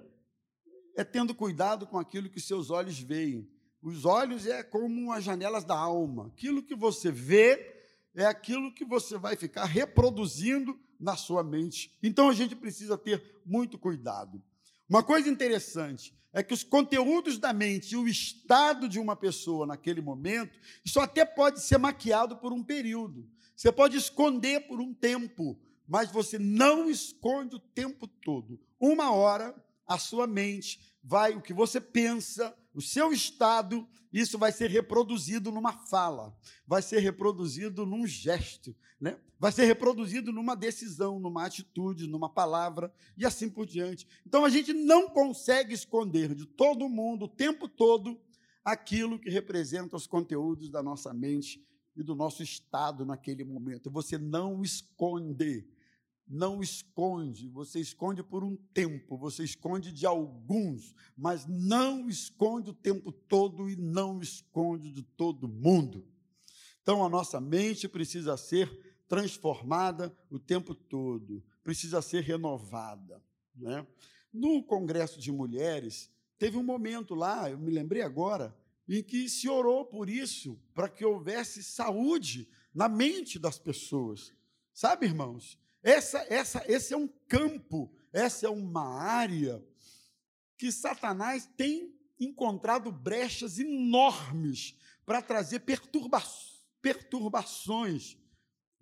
é 0.97 1.03
tendo 1.03 1.35
cuidado 1.35 1.87
com 1.87 1.99
aquilo 1.99 2.29
que 2.29 2.41
seus 2.41 2.71
olhos 2.71 2.99
veem. 2.99 3.49
Os 3.83 4.05
olhos 4.05 4.47
é 4.47 4.63
como 4.63 5.13
as 5.13 5.25
janelas 5.25 5.65
da 5.65 5.77
alma. 5.77 6.27
Aquilo 6.27 6.63
que 6.63 6.75
você 6.75 7.11
vê 7.11 7.75
é 8.15 8.27
aquilo 8.27 8.75
que 8.75 8.85
você 8.85 9.17
vai 9.17 9.37
ficar 9.37 9.65
reproduzindo 9.65 10.79
na 10.99 11.17
sua 11.17 11.43
mente. 11.43 11.97
Então 12.03 12.29
a 12.29 12.35
gente 12.35 12.55
precisa 12.55 12.99
ter 12.99 13.41
muito 13.47 13.79
cuidado. 13.79 14.43
Uma 14.89 15.03
coisa 15.03 15.29
interessante 15.29 16.15
é 16.33 16.43
que 16.43 16.53
os 16.53 16.63
conteúdos 16.63 17.39
da 17.39 17.53
mente 17.53 17.93
e 17.93 17.97
o 17.97 18.07
estado 18.07 18.89
de 18.89 18.99
uma 18.99 19.17
pessoa 19.17 19.67
naquele 19.67 20.01
momento, 20.01 20.59
isso 20.85 21.01
até 21.01 21.25
pode 21.25 21.61
ser 21.61 21.79
maquiado 21.79 22.37
por 22.37 22.53
um 22.53 22.63
período. 22.63 23.27
Você 23.61 23.71
pode 23.71 23.95
esconder 23.95 24.67
por 24.67 24.81
um 24.81 24.95
tempo, 24.95 25.61
mas 25.87 26.11
você 26.11 26.39
não 26.39 26.89
esconde 26.89 27.57
o 27.57 27.59
tempo 27.59 28.07
todo. 28.07 28.59
Uma 28.81 29.13
hora 29.13 29.55
a 29.87 29.99
sua 29.99 30.27
mente 30.27 30.81
vai, 31.05 31.35
o 31.37 31.43
que 31.43 31.53
você 31.53 31.79
pensa, 31.79 32.57
o 32.73 32.81
seu 32.81 33.13
estado, 33.13 33.87
isso 34.11 34.39
vai 34.39 34.51
ser 34.51 34.71
reproduzido 34.71 35.53
numa 35.53 35.75
fala, 35.75 36.35
vai 36.67 36.81
ser 36.81 37.01
reproduzido 37.01 37.85
num 37.85 38.07
gesto, 38.07 38.75
né? 38.99 39.21
vai 39.39 39.53
ser 39.53 39.67
reproduzido 39.67 40.33
numa 40.33 40.55
decisão, 40.55 41.21
numa 41.21 41.45
atitude, 41.45 42.07
numa 42.07 42.31
palavra 42.31 42.91
e 43.15 43.27
assim 43.27 43.51
por 43.51 43.67
diante. 43.67 44.09
Então 44.27 44.43
a 44.43 44.49
gente 44.49 44.73
não 44.73 45.11
consegue 45.11 45.75
esconder 45.75 46.35
de 46.35 46.47
todo 46.47 46.89
mundo 46.89 47.27
o 47.27 47.29
tempo 47.29 47.69
todo 47.69 48.19
aquilo 48.65 49.19
que 49.19 49.29
representa 49.29 49.97
os 49.97 50.07
conteúdos 50.07 50.71
da 50.71 50.83
nossa 50.83 51.13
mente 51.13 51.63
e 52.01 52.05
do 52.05 52.15
nosso 52.15 52.43
estado 52.43 53.05
naquele 53.05 53.45
momento. 53.45 53.91
Você 53.91 54.19
não 54.19 54.63
esconde 54.63 55.67
não 56.31 56.63
esconde, 56.63 57.49
você 57.49 57.81
esconde 57.81 58.23
por 58.23 58.45
um 58.45 58.55
tempo, 58.73 59.19
você 59.19 59.43
esconde 59.43 59.91
de 59.91 60.07
alguns, 60.07 60.95
mas 61.17 61.45
não 61.45 62.09
esconde 62.09 62.71
o 62.71 62.75
tempo 62.75 63.11
todo 63.11 63.69
e 63.69 63.75
não 63.75 64.21
esconde 64.21 64.93
de 64.93 65.03
todo 65.03 65.49
mundo. 65.49 66.07
Então 66.83 67.05
a 67.05 67.09
nossa 67.09 67.41
mente 67.41 67.89
precisa 67.89 68.37
ser 68.37 68.71
transformada 69.09 70.17
o 70.31 70.39
tempo 70.39 70.73
todo, 70.73 71.43
precisa 71.65 72.01
ser 72.01 72.23
renovada. 72.23 73.21
Né? 73.57 73.85
No 74.33 74.63
Congresso 74.63 75.19
de 75.19 75.33
Mulheres, 75.33 76.13
teve 76.39 76.57
um 76.57 76.63
momento 76.63 77.13
lá, 77.13 77.51
eu 77.51 77.59
me 77.59 77.73
lembrei 77.73 78.03
agora, 78.03 78.57
em 78.97 79.03
que 79.05 79.29
se 79.29 79.49
orou 79.49 79.85
por 79.85 80.11
isso, 80.11 80.61
para 80.75 80.89
que 80.89 81.05
houvesse 81.05 81.63
saúde 81.63 82.49
na 82.75 82.89
mente 82.89 83.39
das 83.39 83.57
pessoas. 83.57 84.33
Sabe, 84.75 85.07
irmãos? 85.07 85.57
Essa, 85.81 86.27
essa, 86.29 86.65
esse 86.67 86.93
é 86.93 86.97
um 86.97 87.09
campo, 87.29 87.91
essa 88.13 88.47
é 88.47 88.51
uma 88.51 89.01
área 89.01 89.65
que 90.59 90.73
Satanás 90.73 91.49
tem 91.57 91.95
encontrado 92.19 92.91
brechas 92.91 93.61
enormes 93.61 94.77
para 95.07 95.23
trazer 95.23 95.61
perturba 95.61 96.23
perturbações 96.83 98.19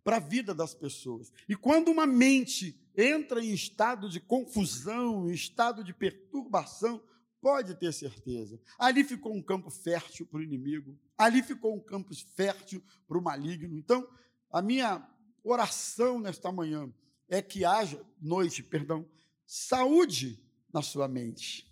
para 0.02 0.16
a 0.16 0.20
vida 0.20 0.54
das 0.54 0.74
pessoas. 0.74 1.30
E 1.48 1.54
quando 1.54 1.90
uma 1.90 2.06
mente 2.06 2.80
entra 2.96 3.44
em 3.44 3.52
estado 3.52 4.08
de 4.08 4.20
confusão, 4.20 5.28
em 5.28 5.34
estado 5.34 5.84
de 5.84 5.92
perturbação, 5.92 7.02
pode 7.40 7.74
ter 7.74 7.92
certeza. 7.92 8.60
Ali 8.78 9.04
ficou 9.04 9.34
um 9.34 9.42
campo 9.42 9.70
fértil 9.70 10.26
para 10.26 10.40
o 10.40 10.42
inimigo, 10.42 10.98
ali 11.16 11.42
ficou 11.42 11.74
um 11.74 11.80
campo 11.80 12.14
fértil 12.34 12.82
para 13.06 13.18
o 13.18 13.22
maligno. 13.22 13.76
Então, 13.76 14.08
a 14.50 14.62
minha 14.62 15.06
oração 15.42 16.20
nesta 16.20 16.50
manhã 16.50 16.92
é 17.28 17.42
que 17.42 17.64
haja, 17.64 18.04
noite, 18.20 18.62
perdão, 18.62 19.08
saúde 19.46 20.42
na 20.72 20.82
sua 20.82 21.08
mente. 21.08 21.66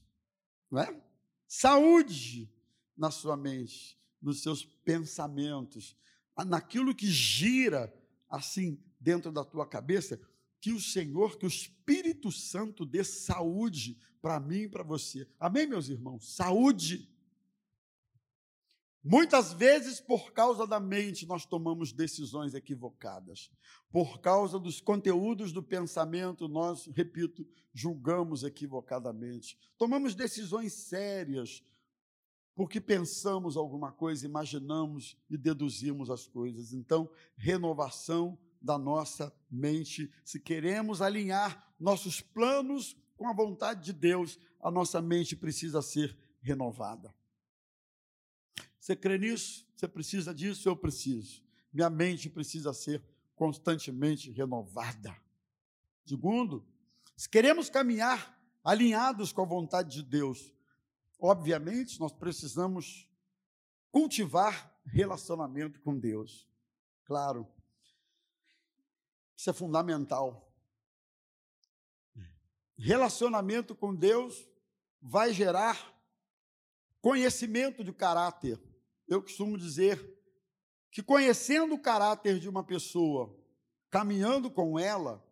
Não 0.70 0.80
é? 0.80 1.02
Saúde 1.46 2.52
na 2.96 3.11
sua 3.11 3.37
mente. 3.37 3.96
nos 4.20 4.42
seus 4.42 4.64
pensamentos, 4.64 5.96
naquilo 6.46 6.94
que 6.94 7.06
gira 7.06 7.92
assim 8.28 8.82
dentro 8.99 9.30
da 9.30 9.44
tua 9.44 9.66
cabeça, 9.66 10.20
que 10.66 10.73
o 10.73 10.80
Senhor, 10.80 11.38
que 11.38 11.46
o 11.46 11.49
Espírito 11.49 12.32
Santo 12.32 12.85
dê 12.85 13.04
saúde 13.04 13.96
para 14.20 14.40
mim 14.40 14.62
e 14.62 14.68
para 14.68 14.82
você. 14.82 15.25
Amém, 15.38 15.64
meus 15.64 15.88
irmãos? 15.88 16.35
Saúde. 16.35 17.08
Muitas 19.00 19.52
vezes, 19.52 20.00
por 20.00 20.32
causa 20.32 20.66
da 20.66 20.80
mente, 20.80 21.25
nós 21.25 21.46
tomamos 21.46 21.92
decisões 21.92 22.52
equivocadas. 22.52 23.49
Por 23.92 24.18
causa 24.18 24.58
dos 24.58 24.80
conteúdos 24.80 25.52
do 25.52 25.62
pensamento, 25.62 26.49
nós, 26.49 26.87
repito, 26.87 27.46
julgamos 27.73 28.42
equivocadamente. 28.42 29.56
Tomamos 29.78 30.16
decisões 30.16 30.73
sérias, 30.73 31.62
porque 32.56 32.80
pensamos 32.80 33.56
alguma 33.56 33.92
coisa, 33.92 34.26
imaginamos 34.26 35.16
e 35.30 35.37
deduzimos 35.37 36.11
as 36.11 36.26
coisas. 36.26 36.73
Então, 36.73 37.08
renovação 37.37 38.37
da 38.66 38.76
nossa 38.76 39.32
mente. 39.50 40.12
Se 40.25 40.38
queremos 40.38 41.00
alinhar 41.00 41.73
nossos 41.78 42.20
planos 42.20 42.96
com 43.16 43.28
a 43.28 43.32
vontade 43.32 43.85
de 43.85 43.92
Deus, 43.92 44.38
a 44.61 44.70
nossa 44.70 45.00
mente 45.00 45.35
precisa 45.35 45.80
ser 45.80 46.14
renovada. 46.42 47.14
Você 48.78 48.94
crê 48.94 49.16
nisso? 49.16 49.66
Você 49.75 49.88
precisa 49.88 50.35
disso? 50.35 50.68
Eu 50.68 50.76
preciso. 50.76 51.42
Minha 51.73 51.88
mente 51.88 52.28
precisa 52.28 52.75
ser 52.75 53.02
constantemente 53.35 54.30
renovada. 54.30 55.16
Segundo, 56.04 56.66
se 57.16 57.28
queremos 57.28 57.70
caminhar 57.70 58.38
alinhados 58.62 59.32
com 59.32 59.42
a 59.42 59.46
vontade 59.46 59.96
de 59.96 60.02
Deus, 60.02 60.52
obviamente 61.18 61.99
nós 62.00 62.12
precisamos 62.12 63.08
cultivar 63.90 64.73
relacionamento 64.85 65.80
com 65.80 65.99
Deus. 65.99 66.49
Claro, 67.04 67.46
isso 69.37 69.50
é 69.50 69.52
fundamental. 69.52 70.50
Relacionamento 72.78 73.75
com 73.75 73.95
Deus 73.95 74.49
vai 75.00 75.33
gerar 75.33 75.95
conhecimento 77.00 77.85
de 77.85 77.93
caráter 77.93 78.61
eu 79.09 79.23
costumo 79.23 79.57
dizer 79.57 80.14
que 80.90 81.02
conhecendo 81.02 81.75
o 81.75 81.81
caráter 81.81 82.40
de 82.40 82.49
uma 82.49 82.64
pessoa, 82.64 83.37
caminhando 83.90 84.50
com 84.50 84.78
ela, 84.78 85.25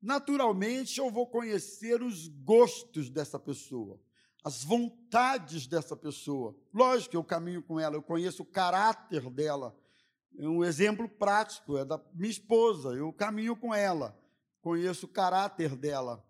naturalmente 0.00 0.98
eu 0.98 1.10
vou 1.10 1.26
conhecer 1.26 2.02
os 2.02 2.28
gostos 2.28 3.08
dessa 3.08 3.38
pessoa, 3.38 4.00
as 4.44 4.62
vontades 4.62 5.66
dessa 5.66 5.96
pessoa. 5.96 6.56
Lógico 6.74 7.12
que 7.12 7.16
eu 7.16 7.24
caminho 7.24 7.62
com 7.62 7.78
ela, 7.80 7.96
eu 7.96 8.02
conheço 8.02 8.42
o 8.42 8.46
caráter 8.46 9.30
dela. 9.30 9.78
Um 10.38 10.64
exemplo 10.64 11.08
prático 11.08 11.76
é 11.76 11.84
da 11.84 12.00
minha 12.14 12.30
esposa, 12.30 12.90
eu 12.90 13.12
caminho 13.12 13.54
com 13.54 13.74
ela, 13.74 14.18
conheço 14.60 15.06
o 15.06 15.08
caráter 15.08 15.76
dela. 15.76 16.24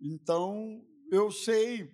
Então, 0.00 0.84
eu 1.10 1.30
sei 1.30 1.92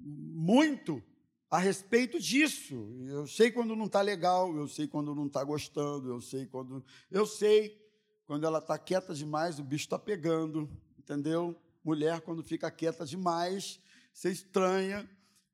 muito 0.00 1.02
a 1.50 1.58
respeito 1.58 2.20
disso. 2.20 2.74
Eu 3.06 3.26
sei 3.26 3.50
quando 3.50 3.74
não 3.74 3.86
está 3.86 4.00
legal, 4.00 4.54
eu 4.56 4.68
sei 4.68 4.86
quando 4.86 5.14
não 5.14 5.26
está 5.26 5.42
gostando, 5.42 6.10
eu 6.10 6.20
sei 6.20 6.46
quando. 6.46 6.84
Eu 7.10 7.26
sei 7.26 7.80
quando 8.26 8.44
ela 8.44 8.58
está 8.58 8.78
quieta 8.78 9.14
demais, 9.14 9.58
o 9.58 9.64
bicho 9.64 9.84
está 9.84 9.98
pegando, 9.98 10.68
entendeu? 10.98 11.56
Mulher, 11.84 12.20
quando 12.20 12.42
fica 12.42 12.70
quieta 12.70 13.04
demais, 13.04 13.80
você 14.12 14.30
estranha, 14.30 15.08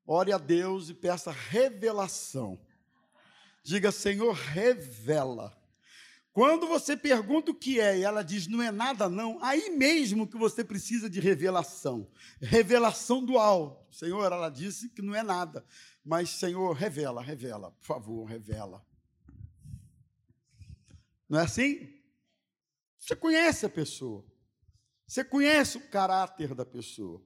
ore 0.06 0.32
a 0.32 0.38
Deus 0.38 0.88
e 0.88 0.94
peça 0.94 1.30
revelação. 1.30 2.58
Diga, 3.62 3.92
Senhor, 3.92 4.32
revela. 4.32 5.56
Quando 6.32 6.66
você 6.66 6.96
pergunta 6.96 7.50
o 7.50 7.54
que 7.54 7.78
é 7.78 7.98
e 7.98 8.02
ela 8.02 8.22
diz 8.22 8.46
não 8.46 8.62
é 8.62 8.70
nada 8.70 9.06
não, 9.06 9.38
aí 9.44 9.68
mesmo 9.70 10.26
que 10.26 10.38
você 10.38 10.64
precisa 10.64 11.08
de 11.08 11.20
revelação. 11.20 12.10
Revelação 12.40 13.22
do 13.24 13.38
alto. 13.38 13.94
Senhor, 13.94 14.32
ela 14.32 14.48
disse 14.48 14.88
que 14.88 15.02
não 15.02 15.14
é 15.14 15.22
nada, 15.22 15.64
mas 16.02 16.30
Senhor, 16.30 16.72
revela, 16.72 17.22
revela, 17.22 17.70
por 17.72 17.84
favor, 17.84 18.24
revela. 18.24 18.84
Não 21.28 21.38
é 21.38 21.42
assim? 21.44 21.92
Você 22.98 23.14
conhece 23.14 23.66
a 23.66 23.68
pessoa. 23.68 24.24
Você 25.06 25.22
conhece 25.22 25.76
o 25.76 25.88
caráter 25.90 26.54
da 26.54 26.64
pessoa. 26.64 27.22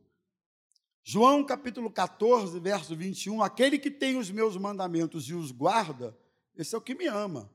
João 1.04 1.46
capítulo 1.46 1.88
14, 1.88 2.58
verso 2.58 2.96
21, 2.96 3.40
aquele 3.40 3.78
que 3.78 3.92
tem 3.92 4.16
os 4.16 4.28
meus 4.28 4.56
mandamentos 4.56 5.28
e 5.28 5.34
os 5.34 5.52
guarda, 5.52 6.18
esse 6.56 6.74
é 6.74 6.78
o 6.78 6.80
que 6.80 6.94
me 6.94 7.06
ama. 7.06 7.50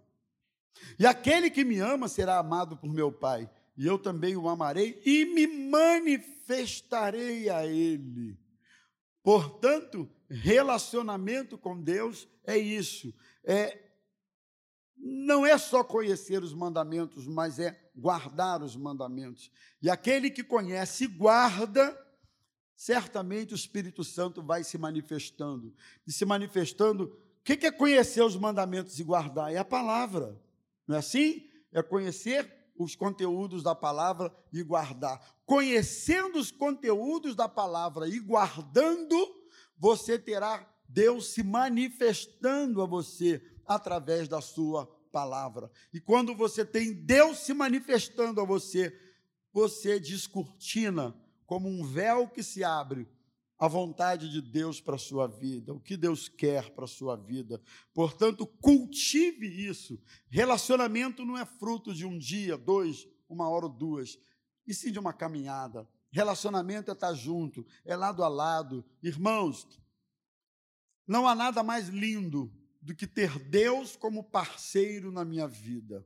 E 0.98 1.06
aquele 1.06 1.50
que 1.50 1.64
me 1.64 1.80
ama 1.80 2.08
será 2.08 2.38
amado 2.38 2.78
por 2.78 2.94
meu 2.94 3.12
Pai, 3.12 3.50
e 3.78 3.86
eu 3.86 3.98
também 3.98 4.36
o 4.36 4.48
amarei 4.48 5.02
e 5.06 5.26
me 5.26 5.48
manifestarei 5.70 7.50
a 7.50 7.66
ele. 7.66 8.38
Portanto, 9.24 10.10
relacionamento 10.30 11.58
com 11.58 11.82
Deus 11.82 12.28
é 12.44 12.58
isso, 12.58 13.14
é 13.44 13.80
não 15.04 15.46
é 15.46 15.58
só 15.58 15.84
conhecer 15.84 16.44
os 16.44 16.54
mandamentos, 16.54 17.28
mas 17.28 17.58
é 17.58 17.90
guardar 17.96 18.62
os 18.62 18.76
mandamentos. 18.76 19.52
E 19.82 19.90
aquele 19.90 20.30
que 20.30 20.44
conhece 20.44 21.06
e 21.06 21.08
guarda, 21.08 21.98
certamente 22.76 23.54
o 23.54 23.56
Espírito 23.56 24.04
Santo 24.04 24.44
vai 24.44 24.64
se 24.64 24.78
manifestando. 24.78 25.74
E 26.06 26.12
se 26.12 26.24
manifestando, 26.24 27.20
que 27.44 27.66
é 27.66 27.72
conhecer 27.72 28.24
os 28.24 28.36
mandamentos 28.36 29.00
e 29.00 29.04
guardar? 29.04 29.52
É 29.54 29.58
a 29.58 29.66
palavra. 29.66 30.40
Não 30.88 30.96
é 30.96 31.00
assim? 31.00 31.50
É 31.72 31.82
conhecer 31.82 32.52
os 32.78 32.96
conteúdos 32.96 33.64
da 33.64 33.76
palavra 33.76 34.34
e 34.52 34.62
guardar. 34.64 35.20
Conhecendo 35.46 36.40
os 36.40 36.52
conteúdos 36.52 37.36
da 37.36 37.48
palavra 37.48 38.08
e 38.08 38.20
guardando, 38.20 39.16
você 39.78 40.18
terá 40.18 40.68
Deus 40.88 41.34
se 41.34 41.44
manifestando 41.44 42.82
a 42.82 42.86
você 42.86 43.42
através 43.66 44.28
da 44.28 44.42
sua 44.42 44.86
palavra. 45.12 45.72
E 45.94 46.00
quando 46.00 46.36
você 46.36 46.66
tem 46.66 46.94
Deus 46.94 47.40
se 47.40 47.54
manifestando 47.54 48.42
a 48.42 48.46
você, 48.46 48.98
você 49.54 50.00
descortina 50.00 51.16
como 51.46 51.68
um 51.68 51.84
véu 51.84 52.28
que 52.28 52.44
se 52.44 52.64
abre 52.64 53.08
a 53.62 53.68
vontade 53.68 54.28
de 54.28 54.42
Deus 54.42 54.82
para 54.82 54.96
a 54.96 54.98
sua 54.98 55.28
vida, 55.28 55.72
o 55.72 55.80
que 55.80 55.96
Deus 55.96 56.28
quer 56.28 56.72
para 56.72 56.86
a 56.86 56.88
sua 56.88 57.16
vida. 57.16 57.62
Portanto, 57.94 58.48
cultive 58.48 59.46
isso. 59.46 60.02
Relacionamento 60.32 61.24
não 61.24 61.38
é 61.38 61.46
fruto 61.46 61.94
de 61.94 62.04
um 62.04 62.18
dia, 62.18 62.58
dois, 62.58 63.08
uma 63.30 63.48
hora 63.48 63.68
ou 63.68 63.72
duas, 63.72 64.18
e 64.66 64.74
sim 64.74 64.92
de 64.92 64.98
uma 64.98 65.14
caminhada. 65.14 65.88
Relacionamento 66.12 66.90
é 66.90 66.96
estar 66.96 67.14
junto, 67.14 67.64
é 67.86 67.96
lado 67.96 68.24
a 68.24 68.28
lado. 68.28 68.84
Irmãos, 69.00 69.68
não 71.06 71.28
há 71.28 71.36
nada 71.36 71.62
mais 71.62 71.88
lindo 71.88 72.52
do 72.82 72.96
que 72.96 73.06
ter 73.06 73.38
Deus 73.38 73.96
como 73.96 74.24
parceiro 74.24 75.12
na 75.12 75.24
minha 75.24 75.48
vida. 75.48 76.04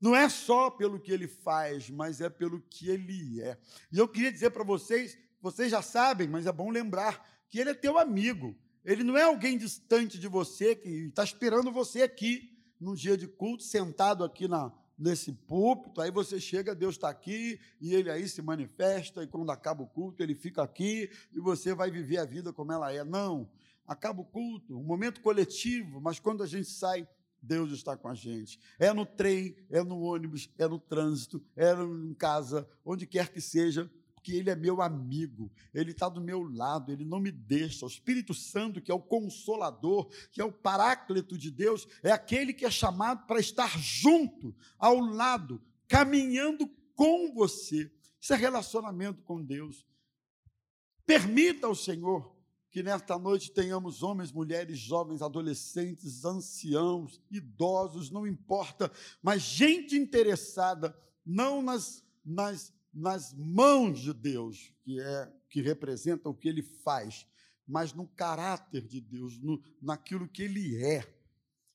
Não 0.00 0.16
é 0.16 0.28
só 0.28 0.68
pelo 0.68 0.98
que 0.98 1.12
ele 1.12 1.28
faz, 1.28 1.88
mas 1.88 2.20
é 2.20 2.28
pelo 2.28 2.60
que 2.60 2.88
ele 2.90 3.40
é. 3.40 3.56
E 3.92 3.98
eu 3.98 4.08
queria 4.08 4.32
dizer 4.32 4.50
para 4.50 4.64
vocês 4.64 5.16
vocês 5.40 5.70
já 5.70 5.82
sabem, 5.82 6.28
mas 6.28 6.46
é 6.46 6.52
bom 6.52 6.70
lembrar 6.70 7.26
que 7.48 7.58
ele 7.58 7.70
é 7.70 7.74
teu 7.74 7.98
amigo. 7.98 8.56
Ele 8.84 9.04
não 9.04 9.16
é 9.16 9.22
alguém 9.22 9.58
distante 9.58 10.18
de 10.18 10.28
você 10.28 10.74
que 10.74 10.88
está 10.88 11.22
esperando 11.22 11.70
você 11.70 12.02
aqui 12.02 12.56
num 12.80 12.94
dia 12.94 13.16
de 13.16 13.26
culto, 13.26 13.62
sentado 13.62 14.24
aqui 14.24 14.48
na, 14.48 14.72
nesse 14.98 15.32
púlpito. 15.32 16.00
Aí 16.00 16.10
você 16.10 16.40
chega, 16.40 16.74
Deus 16.74 16.94
está 16.94 17.08
aqui 17.08 17.60
e 17.80 17.94
ele 17.94 18.10
aí 18.10 18.28
se 18.28 18.42
manifesta. 18.42 19.22
E 19.22 19.26
quando 19.26 19.50
acaba 19.50 19.82
o 19.82 19.86
culto, 19.86 20.22
ele 20.22 20.34
fica 20.34 20.62
aqui 20.62 21.10
e 21.32 21.40
você 21.40 21.74
vai 21.74 21.90
viver 21.90 22.18
a 22.18 22.24
vida 22.24 22.52
como 22.52 22.72
ela 22.72 22.92
é. 22.92 23.04
Não. 23.04 23.48
Acaba 23.86 24.20
o 24.20 24.24
culto, 24.24 24.78
um 24.78 24.84
momento 24.84 25.20
coletivo, 25.20 26.00
mas 26.00 26.20
quando 26.20 26.42
a 26.42 26.46
gente 26.46 26.68
sai, 26.68 27.08
Deus 27.40 27.72
está 27.72 27.96
com 27.96 28.08
a 28.08 28.14
gente. 28.14 28.58
É 28.78 28.92
no 28.92 29.06
trem, 29.06 29.56
é 29.70 29.82
no 29.82 30.00
ônibus, 30.00 30.50
é 30.58 30.66
no 30.66 30.78
trânsito, 30.78 31.42
é 31.56 31.72
em 31.72 32.14
casa, 32.14 32.68
onde 32.84 33.06
quer 33.06 33.30
que 33.30 33.40
seja, 33.40 33.90
porque 34.18 34.32
Ele 34.32 34.50
é 34.50 34.56
meu 34.56 34.82
amigo, 34.82 35.50
Ele 35.72 35.92
está 35.92 36.08
do 36.08 36.20
meu 36.20 36.42
lado, 36.42 36.90
Ele 36.90 37.04
não 37.04 37.20
me 37.20 37.30
deixa. 37.30 37.86
O 37.86 37.88
Espírito 37.88 38.34
Santo, 38.34 38.80
que 38.80 38.90
é 38.90 38.94
o 38.94 39.00
consolador, 39.00 40.10
que 40.32 40.40
é 40.40 40.44
o 40.44 40.52
paráclito 40.52 41.38
de 41.38 41.52
Deus, 41.52 41.86
é 42.02 42.10
aquele 42.10 42.52
que 42.52 42.66
é 42.66 42.70
chamado 42.70 43.26
para 43.26 43.38
estar 43.38 43.78
junto, 43.78 44.54
ao 44.76 44.98
lado, 44.98 45.62
caminhando 45.86 46.68
com 46.96 47.32
você. 47.32 47.90
Isso 48.20 48.34
é 48.34 48.36
relacionamento 48.36 49.22
com 49.22 49.42
Deus. 49.42 49.86
Permita 51.06 51.68
ao 51.68 51.74
Senhor 51.76 52.36
que 52.70 52.82
nesta 52.82 53.16
noite 53.18 53.52
tenhamos 53.52 54.02
homens, 54.02 54.32
mulheres, 54.32 54.78
jovens, 54.78 55.22
adolescentes, 55.22 56.24
anciãos, 56.24 57.22
idosos, 57.30 58.10
não 58.10 58.26
importa, 58.26 58.90
mas 59.22 59.42
gente 59.42 59.96
interessada, 59.96 60.94
não 61.24 61.62
nas, 61.62 62.04
nas 62.24 62.72
nas 62.98 63.32
mãos 63.32 64.00
de 64.00 64.12
Deus, 64.12 64.72
que 64.82 65.00
é 65.00 65.32
que 65.48 65.62
representa 65.62 66.28
o 66.28 66.34
que 66.34 66.48
ele 66.48 66.62
faz, 66.62 67.26
mas 67.66 67.94
no 67.94 68.06
caráter 68.06 68.86
de 68.86 69.00
Deus, 69.00 69.38
no, 69.38 69.62
naquilo 69.80 70.28
que 70.28 70.42
ele 70.42 70.82
é. 70.82 71.06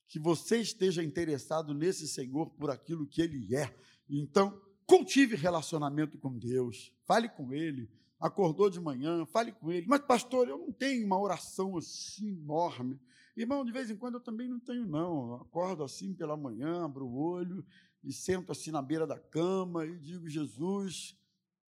que 0.06 0.18
você 0.18 0.60
esteja 0.60 1.02
interessado 1.02 1.74
nesse 1.74 2.06
Senhor 2.06 2.50
por 2.50 2.70
aquilo 2.70 3.06
que 3.06 3.20
Ele 3.20 3.56
é. 3.56 3.74
Então, 4.08 4.60
cultive 4.86 5.34
relacionamento 5.34 6.18
com 6.18 6.38
Deus, 6.38 6.92
fale 7.04 7.28
com 7.28 7.52
Ele. 7.52 7.90
Acordou 8.20 8.70
de 8.70 8.80
manhã, 8.80 9.26
fale 9.26 9.50
com 9.50 9.72
Ele. 9.72 9.86
Mas, 9.88 10.02
pastor, 10.02 10.46
eu 10.46 10.58
não 10.58 10.70
tenho 10.70 11.04
uma 11.04 11.18
oração 11.18 11.76
assim 11.76 12.28
enorme. 12.28 13.00
Irmão, 13.36 13.64
de 13.64 13.72
vez 13.72 13.90
em 13.90 13.96
quando 13.96 14.14
eu 14.14 14.20
também 14.20 14.48
não 14.48 14.60
tenho, 14.60 14.86
não. 14.86 15.30
Eu 15.30 15.34
acordo 15.36 15.82
assim 15.82 16.14
pela 16.14 16.36
manhã, 16.36 16.84
abro 16.84 17.06
o 17.06 17.16
olho 17.16 17.64
e 18.04 18.12
sento 18.12 18.52
assim 18.52 18.70
na 18.70 18.82
beira 18.82 19.06
da 19.06 19.18
cama 19.18 19.86
e 19.86 19.98
digo: 19.98 20.28
Jesus, 20.28 21.16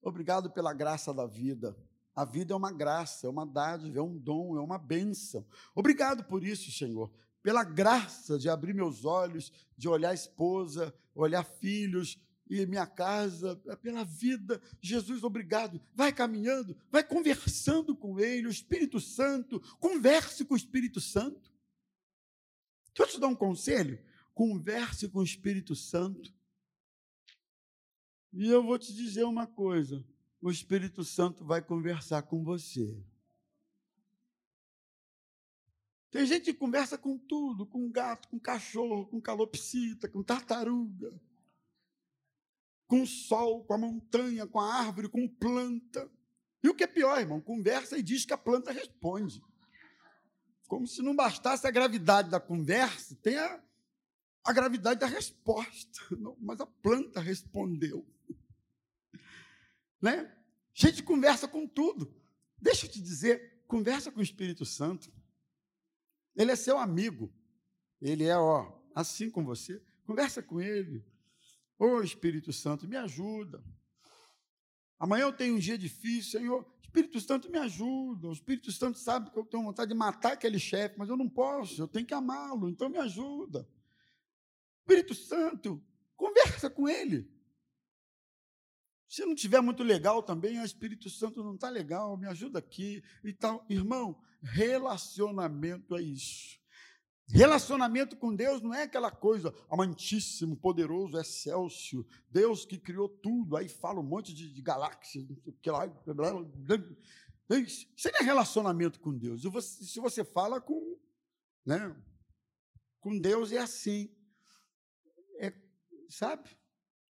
obrigado 0.02 0.50
pela 0.50 0.72
graça 0.72 1.12
da 1.12 1.26
vida. 1.26 1.76
A 2.14 2.24
vida 2.24 2.52
é 2.52 2.56
uma 2.56 2.72
graça, 2.72 3.26
é 3.26 3.30
uma 3.30 3.46
dádiva, 3.46 3.98
é 3.98 4.02
um 4.02 4.18
dom, 4.18 4.56
é 4.56 4.60
uma 4.60 4.78
bênção. 4.78 5.46
Obrigado 5.74 6.24
por 6.24 6.44
isso, 6.44 6.70
Senhor 6.70 7.10
pela 7.42 7.64
graça 7.64 8.38
de 8.38 8.48
abrir 8.48 8.74
meus 8.74 9.04
olhos, 9.04 9.52
de 9.76 9.88
olhar 9.88 10.10
a 10.10 10.14
esposa, 10.14 10.94
olhar 11.14 11.44
filhos 11.44 12.18
e 12.48 12.66
minha 12.66 12.86
casa, 12.86 13.60
é 13.66 13.76
pela 13.76 14.04
vida. 14.04 14.60
Jesus, 14.80 15.22
obrigado. 15.22 15.80
Vai 15.94 16.12
caminhando, 16.12 16.76
vai 16.90 17.02
conversando 17.02 17.94
com 17.96 18.18
ele, 18.18 18.48
o 18.48 18.50
Espírito 18.50 19.00
Santo, 19.00 19.60
converse 19.78 20.44
com 20.44 20.54
o 20.54 20.56
Espírito 20.56 21.00
Santo. 21.00 21.50
Deixa 22.94 23.02
eu 23.02 23.14
te 23.14 23.20
dar 23.20 23.28
um 23.28 23.36
conselho. 23.36 23.98
Converse 24.40 25.06
com 25.06 25.18
o 25.18 25.22
Espírito 25.22 25.76
Santo. 25.76 26.34
E 28.32 28.48
eu 28.48 28.64
vou 28.64 28.78
te 28.78 28.90
dizer 28.90 29.24
uma 29.24 29.46
coisa: 29.46 30.02
o 30.40 30.50
Espírito 30.50 31.04
Santo 31.04 31.44
vai 31.44 31.60
conversar 31.60 32.22
com 32.22 32.42
você. 32.42 33.04
Tem 36.10 36.24
gente 36.24 36.44
que 36.46 36.54
conversa 36.54 36.96
com 36.96 37.18
tudo, 37.18 37.66
com 37.66 37.90
gato, 37.90 38.28
com 38.28 38.40
cachorro, 38.40 39.06
com 39.08 39.20
calopsita, 39.20 40.08
com 40.08 40.22
tartaruga, 40.22 41.12
com 42.86 43.04
sol, 43.04 43.62
com 43.66 43.74
a 43.74 43.78
montanha, 43.78 44.46
com 44.46 44.58
a 44.58 44.74
árvore, 44.74 45.10
com 45.10 45.28
planta. 45.28 46.10
E 46.64 46.68
o 46.70 46.74
que 46.74 46.84
é 46.84 46.86
pior, 46.86 47.20
irmão, 47.20 47.42
conversa 47.42 47.98
e 47.98 48.02
diz 48.02 48.24
que 48.24 48.32
a 48.32 48.38
planta 48.38 48.72
responde. 48.72 49.42
Como 50.66 50.86
se 50.86 51.02
não 51.02 51.14
bastasse 51.14 51.66
a 51.66 51.70
gravidade 51.70 52.30
da 52.30 52.40
conversa, 52.40 53.14
tem 53.16 53.36
a, 53.36 53.62
a 54.44 54.52
gravidade 54.52 55.00
da 55.00 55.06
resposta. 55.06 56.00
Não, 56.16 56.36
mas 56.40 56.60
a 56.60 56.66
planta 56.66 57.20
respondeu. 57.20 58.06
Né? 60.00 60.34
Gente 60.72 61.02
conversa 61.02 61.46
com 61.46 61.66
tudo. 61.66 62.14
Deixa 62.58 62.86
eu 62.86 62.90
te 62.90 63.00
dizer, 63.00 63.62
conversa 63.66 64.10
com 64.10 64.20
o 64.20 64.22
Espírito 64.22 64.64
Santo. 64.64 65.12
Ele 66.36 66.52
é 66.52 66.56
seu 66.56 66.78
amigo. 66.78 67.32
Ele 68.00 68.24
é, 68.24 68.36
ó, 68.36 68.72
assim 68.94 69.30
com 69.30 69.44
você. 69.44 69.82
Conversa 70.04 70.42
com 70.42 70.60
ele. 70.60 71.04
Ô 71.78 71.86
oh, 71.86 72.02
Espírito 72.02 72.52
Santo, 72.52 72.88
me 72.88 72.96
ajuda. 72.96 73.62
Amanhã 74.98 75.22
eu 75.24 75.32
tenho 75.32 75.56
um 75.56 75.58
dia 75.58 75.78
difícil, 75.78 76.40
Senhor. 76.40 76.66
Espírito 76.82 77.20
Santo 77.20 77.50
me 77.50 77.58
ajuda. 77.58 78.28
O 78.28 78.32
Espírito 78.32 78.72
Santo 78.72 78.98
sabe 78.98 79.30
que 79.30 79.38
eu 79.38 79.44
tenho 79.44 79.62
vontade 79.62 79.90
de 79.90 79.96
matar 79.96 80.32
aquele 80.32 80.58
chefe, 80.58 80.98
mas 80.98 81.08
eu 81.08 81.16
não 81.16 81.28
posso, 81.28 81.80
eu 81.80 81.88
tenho 81.88 82.04
que 82.04 82.12
amá-lo, 82.12 82.68
então 82.68 82.88
me 82.88 82.98
ajuda. 82.98 83.66
Espírito 84.80 85.14
Santo, 85.14 85.82
conversa 86.16 86.68
com 86.68 86.88
ele. 86.88 87.30
Se 89.08 89.24
não 89.24 89.34
tiver 89.34 89.60
muito 89.60 89.82
legal 89.82 90.22
também, 90.22 90.60
o 90.60 90.64
Espírito 90.64 91.10
Santo 91.10 91.42
não 91.42 91.54
está 91.54 91.68
legal, 91.68 92.16
me 92.16 92.26
ajuda 92.26 92.58
aqui 92.58 93.02
e 93.24 93.32
tal. 93.32 93.64
Irmão, 93.68 94.20
Relacionamento 94.42 95.96
é 95.96 96.02
isso. 96.02 96.58
Relacionamento 97.28 98.16
com 98.16 98.34
Deus 98.34 98.60
não 98.60 98.74
é 98.74 98.82
aquela 98.82 99.10
coisa 99.10 99.54
amantíssimo, 99.70 100.56
poderoso, 100.56 101.16
excelso, 101.16 102.04
Deus 102.28 102.64
que 102.64 102.76
criou 102.76 103.08
tudo, 103.08 103.56
aí 103.56 103.68
fala 103.68 104.00
um 104.00 104.04
monte 104.04 104.34
de, 104.34 104.52
de 104.52 104.60
galáxias, 104.60 105.24
que 105.62 105.70
lá. 105.70 105.86
Isso 107.46 107.86
não 108.12 108.20
é 108.20 108.24
relacionamento 108.24 108.98
com 108.98 109.16
Deus. 109.16 109.42
Se 109.68 110.00
você 110.00 110.24
fala 110.24 110.60
com, 110.60 110.98
né, 111.64 111.94
com 112.98 113.16
Deus, 113.16 113.52
é 113.52 113.58
assim. 113.58 114.10
Sabe? 116.10 116.50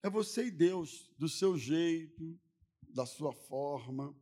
É 0.01 0.09
você 0.09 0.45
e 0.45 0.51
Deus, 0.51 1.09
do 1.17 1.29
seu 1.29 1.57
jeito, 1.57 2.39
da 2.89 3.05
sua 3.05 3.31
forma. 3.31 4.15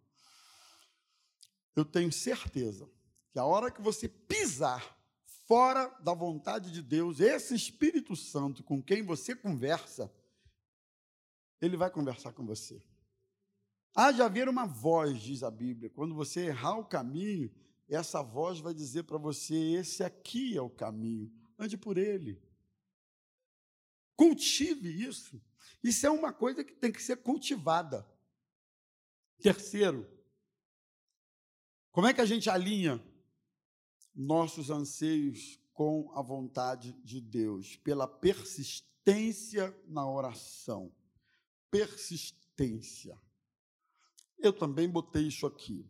Eu 1.75 1.85
tenho 1.85 2.11
certeza 2.11 2.89
que 3.31 3.39
a 3.39 3.45
hora 3.45 3.71
que 3.71 3.81
você 3.81 4.07
pisar 4.07 4.95
fora 5.45 5.87
da 6.01 6.13
vontade 6.13 6.71
de 6.71 6.81
Deus, 6.81 7.19
esse 7.19 7.55
Espírito 7.55 8.15
Santo 8.15 8.63
com 8.63 8.81
quem 8.81 9.03
você 9.03 9.35
conversa, 9.35 10.11
ele 11.61 11.77
vai 11.77 11.89
conversar 11.89 12.33
com 12.33 12.45
você. 12.45 12.81
Há 13.95 14.11
de 14.11 14.21
haver 14.21 14.49
uma 14.49 14.65
voz, 14.65 15.21
diz 15.21 15.41
a 15.41 15.49
Bíblia, 15.49 15.89
quando 15.89 16.13
você 16.13 16.47
errar 16.47 16.77
o 16.77 16.85
caminho, 16.85 17.49
essa 17.87 18.21
voz 18.21 18.59
vai 18.59 18.73
dizer 18.73 19.03
para 19.03 19.17
você: 19.17 19.55
esse 19.55 20.03
aqui 20.03 20.57
é 20.57 20.61
o 20.61 20.69
caminho, 20.69 21.31
ande 21.57 21.77
por 21.77 21.97
ele. 21.97 22.41
Cultive 24.15 24.89
isso. 24.89 25.41
Isso 25.83 26.05
é 26.05 26.09
uma 26.09 26.33
coisa 26.33 26.63
que 26.63 26.73
tem 26.73 26.91
que 26.91 27.01
ser 27.01 27.17
cultivada. 27.17 28.07
Terceiro, 29.39 30.09
como 31.91 32.07
é 32.07 32.13
que 32.13 32.21
a 32.21 32.25
gente 32.25 32.49
alinha 32.49 33.03
nossos 34.15 34.69
anseios 34.69 35.59
com 35.75 36.09
a 36.15 36.21
vontade 36.21 36.93
de 37.03 37.19
Deus, 37.19 37.75
pela 37.75 38.07
persistência 38.07 39.77
na 39.85 40.09
oração. 40.09 40.89
Persistência. 41.69 43.19
Eu 44.39 44.53
também 44.53 44.89
botei 44.89 45.27
isso 45.27 45.45
aqui, 45.45 45.85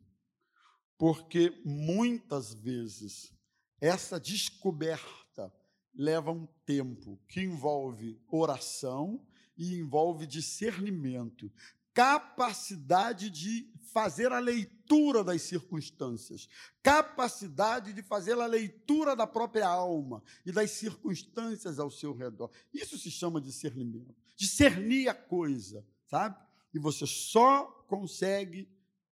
porque 0.97 1.61
muitas 1.63 2.53
vezes 2.53 3.31
essa 3.79 4.19
descoberta 4.19 5.53
leva 5.95 6.31
um 6.31 6.47
tempo 6.65 7.19
que 7.27 7.41
envolve 7.41 8.19
oração 8.27 9.21
e 9.57 9.75
envolve 9.75 10.27
discernimento, 10.27 11.51
capacidade 11.93 13.29
de 13.29 13.69
fazer 13.93 14.33
a 14.33 14.39
leitura 14.39 15.23
das 15.23 15.41
circunstâncias, 15.43 16.49
capacidade 16.83 17.93
de 17.93 18.03
fazer 18.03 18.37
a 18.39 18.45
leitura 18.45 19.15
da 19.15 19.25
própria 19.25 19.67
alma 19.67 20.21
e 20.45 20.51
das 20.51 20.71
circunstâncias 20.71 21.79
ao 21.79 21.89
seu 21.89 22.13
redor. 22.13 22.51
Isso 22.73 22.97
se 22.97 23.09
chama 23.09 23.39
discernimento. 23.39 24.13
Discernir 24.35 25.07
a 25.07 25.13
coisa, 25.13 25.85
sabe? 26.07 26.37
E 26.73 26.79
você 26.79 27.07
só 27.07 27.65
consegue 27.87 28.69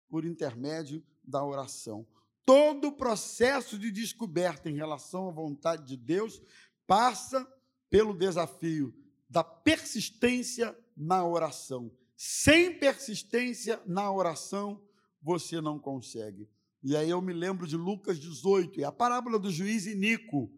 por 0.08 0.24
intermédio 0.24 1.02
da 1.24 1.44
oração. 1.44 2.06
Todo 2.44 2.88
o 2.88 2.92
processo 2.92 3.76
de 3.76 3.90
descoberta 3.90 4.70
em 4.70 4.76
relação 4.76 5.28
à 5.28 5.32
vontade 5.32 5.84
de 5.84 5.96
Deus 5.96 6.40
passa 6.88 7.46
pelo 7.90 8.14
desafio 8.14 8.92
da 9.28 9.44
persistência 9.44 10.76
na 10.96 11.24
oração. 11.24 11.92
Sem 12.16 12.76
persistência 12.76 13.80
na 13.86 14.10
oração, 14.10 14.82
você 15.22 15.60
não 15.60 15.78
consegue. 15.78 16.48
E 16.82 16.96
aí 16.96 17.10
eu 17.10 17.20
me 17.20 17.32
lembro 17.32 17.66
de 17.66 17.76
Lucas 17.76 18.18
18, 18.18 18.80
é 18.80 18.84
a 18.84 18.90
parábola 18.90 19.38
do 19.38 19.50
juiz 19.50 19.86
Inico. 19.86 20.50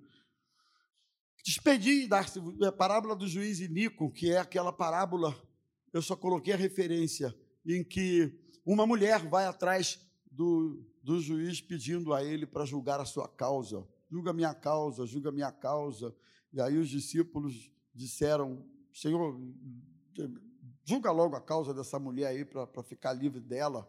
Despedi 1.45 2.07
da 2.07 2.21
a 2.21 2.73
parábola 2.73 3.16
do 3.16 3.27
juiz 3.27 3.59
Inico, 3.61 4.12
que 4.12 4.31
é 4.31 4.38
aquela 4.38 4.73
parábola, 4.73 5.37
eu 5.93 6.01
só 6.01 6.14
coloquei 6.14 6.53
a 6.53 6.57
referência, 6.57 7.35
em 7.66 7.83
que 7.83 8.38
uma 8.64 8.87
mulher 8.87 9.27
vai 9.29 9.47
atrás 9.47 9.99
do, 10.31 10.87
do 11.03 11.21
juiz 11.21 11.61
pedindo 11.61 12.14
a 12.14 12.23
ele 12.23 12.47
para 12.47 12.64
julgar 12.64 13.01
a 13.01 13.05
sua 13.05 13.27
causa. 13.27 13.85
Julga 14.11 14.33
minha 14.33 14.53
causa, 14.53 15.07
julga 15.07 15.31
minha 15.31 15.53
causa. 15.53 16.14
E 16.53 16.61
aí 16.61 16.77
os 16.77 16.88
discípulos 16.88 17.70
disseram: 17.94 18.64
Senhor, 18.92 19.40
julga 20.85 21.12
logo 21.12 21.37
a 21.37 21.40
causa 21.40 21.73
dessa 21.73 21.99
mulher 21.99 22.27
aí 22.29 22.44
para 22.44 22.83
ficar 22.83 23.12
livre 23.12 23.40
dela. 23.40 23.88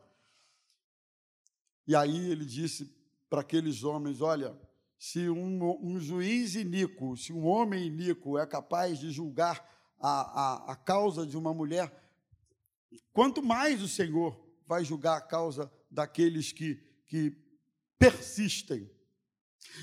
E 1.88 1.96
aí 1.96 2.30
ele 2.32 2.46
disse 2.46 2.94
para 3.30 3.42
aqueles 3.42 3.84
homens: 3.84 4.22
Olha, 4.22 4.56
se 5.00 5.28
um, 5.28 5.84
um, 5.84 6.00
juiz 6.00 6.54
iníquo, 6.54 7.18
se 7.18 7.34
um 7.34 7.46
homem 7.46 7.88
iníquo 7.88 8.38
é 8.38 8.46
capaz 8.46 9.00
de 9.00 9.10
julgar 9.10 9.68
a, 10.00 10.12
a, 10.70 10.72
a 10.74 10.76
causa 10.76 11.26
de 11.26 11.36
uma 11.36 11.54
mulher, 11.54 11.92
quanto 13.12 13.42
mais 13.42 13.82
o 13.82 13.88
Senhor 13.88 14.40
vai 14.68 14.86
julgar 14.86 15.18
a 15.18 15.22
causa 15.22 15.72
daqueles 15.90 16.52
que, 16.52 16.76
que 17.08 17.36
persistem. 17.98 18.90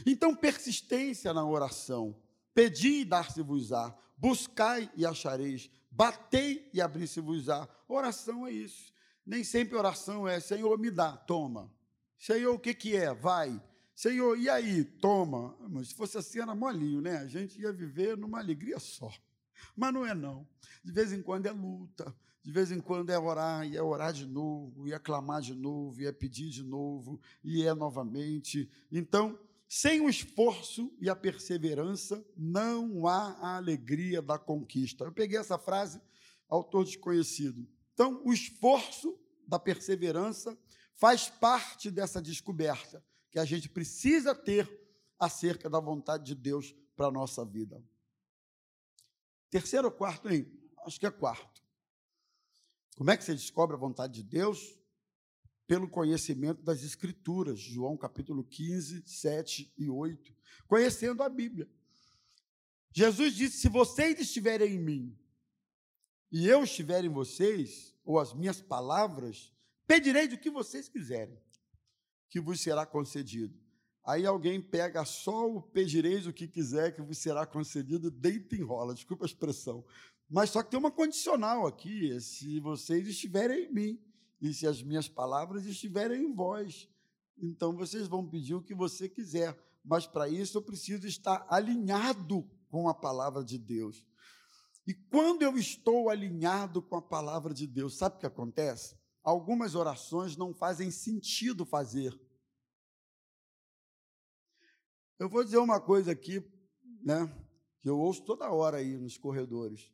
Então, 0.07 0.35
persistência 0.35 1.33
na 1.33 1.45
oração. 1.45 2.17
Pedi 2.55 3.01
e 3.01 3.05
dar-se-vos-á, 3.05 3.97
buscai 4.17 4.91
e 4.97 5.07
achareis, 5.07 5.71
batei 5.91 6.69
e 6.73 6.81
abri-se-vos-á. 6.81 7.69
Oração 7.88 8.47
é 8.47 8.51
isso. 8.51 8.93
Nem 9.25 9.45
sempre 9.45 9.77
oração 9.77 10.27
é 10.27 10.41
Senhor, 10.41 10.79
me 10.79 10.91
dá, 10.91 11.17
toma. 11.17 11.73
Senhor, 12.19 12.55
o 12.55 12.59
que, 12.59 12.75
que 12.75 12.97
é? 12.97 13.14
Vai. 13.14 13.62
Senhor, 13.95 14.38
e 14.38 14.49
aí? 14.49 14.85
Toma. 14.85 15.57
Mas 15.69 15.88
se 15.88 15.95
fosse 15.95 16.19
assim, 16.19 16.41
era 16.41 16.55
molinho, 16.55 17.01
né? 17.01 17.19
A 17.19 17.27
gente 17.27 17.61
ia 17.61 17.73
viver 17.73 18.17
numa 18.17 18.38
alegria 18.38 18.79
só. 18.79 19.12
Mas 19.77 19.93
não 19.93 20.07
é, 20.07 20.14
não. 20.14 20.47
De 20.85 20.93
vez 20.93 21.12
em 21.12 21.23
quando 21.23 21.47
é 21.47 21.53
luta, 21.53 22.14
de 22.43 22.51
vez 22.51 22.73
em 22.73 22.81
quando 22.81 23.11
é 23.11 23.19
orar, 23.19 23.67
e 23.67 23.77
é 23.77 23.83
orar 23.83 24.12
de 24.12 24.27
novo, 24.27 24.88
e 24.88 24.93
é 24.93 24.99
clamar 24.99 25.41
de 25.41 25.55
novo, 25.55 26.01
e 26.01 26.07
é 26.07 26.12
pedir 26.12 26.49
de 26.49 26.62
novo, 26.62 27.21
e 27.45 27.62
é 27.62 27.75
novamente. 27.75 28.71
Então, 28.91 29.38
sem 29.68 30.00
o 30.00 30.09
esforço 30.09 30.90
e 30.98 31.11
a 31.11 31.14
perseverança, 31.14 32.24
não 32.35 33.07
há 33.07 33.33
a 33.38 33.57
alegria 33.57 34.22
da 34.22 34.38
conquista. 34.38 35.04
Eu 35.04 35.12
peguei 35.12 35.38
essa 35.38 35.59
frase, 35.59 36.00
autor 36.48 36.85
desconhecido. 36.85 37.68
Então, 37.92 38.22
o 38.24 38.33
esforço 38.33 39.18
da 39.46 39.59
perseverança 39.59 40.59
faz 40.94 41.28
parte 41.28 41.90
dessa 41.90 42.20
descoberta 42.22 43.04
que 43.31 43.38
a 43.38 43.44
gente 43.44 43.68
precisa 43.68 44.35
ter 44.35 44.68
acerca 45.18 45.68
da 45.68 45.78
vontade 45.78 46.24
de 46.24 46.35
Deus 46.35 46.74
para 46.96 47.07
a 47.07 47.12
nossa 47.12 47.44
vida. 47.44 47.83
Terceiro 49.50 49.88
ou 49.88 49.92
quarto, 49.92 50.31
hein? 50.31 50.50
Acho 50.87 50.98
que 50.98 51.07
é 51.07 51.11
quarto. 51.11 51.62
Como 52.96 53.11
é 53.11 53.16
que 53.16 53.24
você 53.24 53.35
descobre 53.35 53.76
a 53.76 53.78
vontade 53.78 54.14
de 54.14 54.22
Deus? 54.22 54.78
Pelo 55.68 55.87
conhecimento 55.87 56.62
das 56.62 56.83
Escrituras, 56.83 57.61
João 57.61 57.94
capítulo 57.94 58.42
15, 58.42 59.02
7 59.07 59.70
e 59.76 59.90
8. 59.90 60.35
Conhecendo 60.66 61.22
a 61.22 61.28
Bíblia. 61.28 61.68
Jesus 62.90 63.35
disse: 63.35 63.59
Se 63.59 63.68
vocês 63.68 64.18
estiverem 64.18 64.76
em 64.76 64.78
mim 64.78 65.18
e 66.33 66.48
eu 66.48 66.64
estiver 66.64 67.04
em 67.04 67.11
vocês, 67.11 67.94
ou 68.02 68.18
as 68.18 68.33
minhas 68.33 68.62
palavras, 68.62 69.52
pedireis 69.87 70.33
o 70.33 70.38
que 70.38 70.50
vocês 70.50 70.88
quiserem, 70.88 71.38
que 72.31 72.40
vos 72.40 72.62
será 72.62 72.87
concedido. 72.87 73.54
Aí 74.02 74.24
alguém 74.24 74.62
pega 74.62 75.04
só 75.04 75.50
o 75.50 75.61
pedireis 75.61 76.26
o 76.26 76.33
que 76.33 76.48
quiser, 76.48 76.94
que 76.94 77.02
vos 77.02 77.18
será 77.18 77.44
concedido, 77.44 78.11
deita 78.11 78.57
e 78.57 78.61
enrola, 78.61 78.94
desculpa 78.94 79.26
a 79.26 79.28
expressão. 79.28 79.85
Mas 80.31 80.48
só 80.48 80.62
que 80.62 80.70
tem 80.70 80.81
uma 80.81 80.90
condicional 80.90 81.66
aqui: 81.66 82.18
se 82.22 82.59
vocês 82.59 83.07
estiverem 83.07 83.66
em 83.66 83.70
mim, 83.74 84.08
e 84.40 84.53
se 84.53 84.66
as 84.66 84.83
minhas 84.83 85.09
palavras 85.09 85.66
estiverem 85.66 86.24
em 86.24 86.35
vós, 86.35 86.88
então 87.37 87.77
vocês 87.77 88.07
vão 88.07 88.27
pedir 88.27 88.55
o 88.55 88.62
que 88.62 88.74
você 88.74 89.09
quiser. 89.09 89.59
Mas 89.85 90.07
para 90.07 90.29
isso 90.29 90.59
eu 90.59 90.62
preciso 90.62 91.07
estar 91.07 91.46
alinhado 91.48 92.48
com 92.68 92.88
a 92.88 92.94
palavra 92.94 93.44
de 93.44 93.59
Deus. 93.59 94.07
E 94.87 94.94
quando 94.94 95.42
eu 95.42 95.57
estou 95.57 96.09
alinhado 96.09 96.81
com 96.81 96.96
a 96.96 97.03
palavra 97.03 97.53
de 97.53 97.66
Deus, 97.66 97.96
sabe 97.96 98.16
o 98.16 98.18
que 98.18 98.27
acontece? 98.27 98.96
Algumas 99.22 99.74
orações 99.74 100.37
não 100.37 100.55
fazem 100.55 100.90
sentido 100.90 101.66
fazer. 101.66 102.18
Eu 105.18 105.29
vou 105.29 105.44
dizer 105.44 105.59
uma 105.59 105.81
coisa 105.81 106.12
aqui, 106.12 106.42
né, 107.03 107.27
que 107.81 107.90
eu 107.90 107.98
ouço 107.98 108.24
toda 108.24 108.51
hora 108.51 108.79
aí 108.79 108.96
nos 108.96 109.18
corredores. 109.18 109.92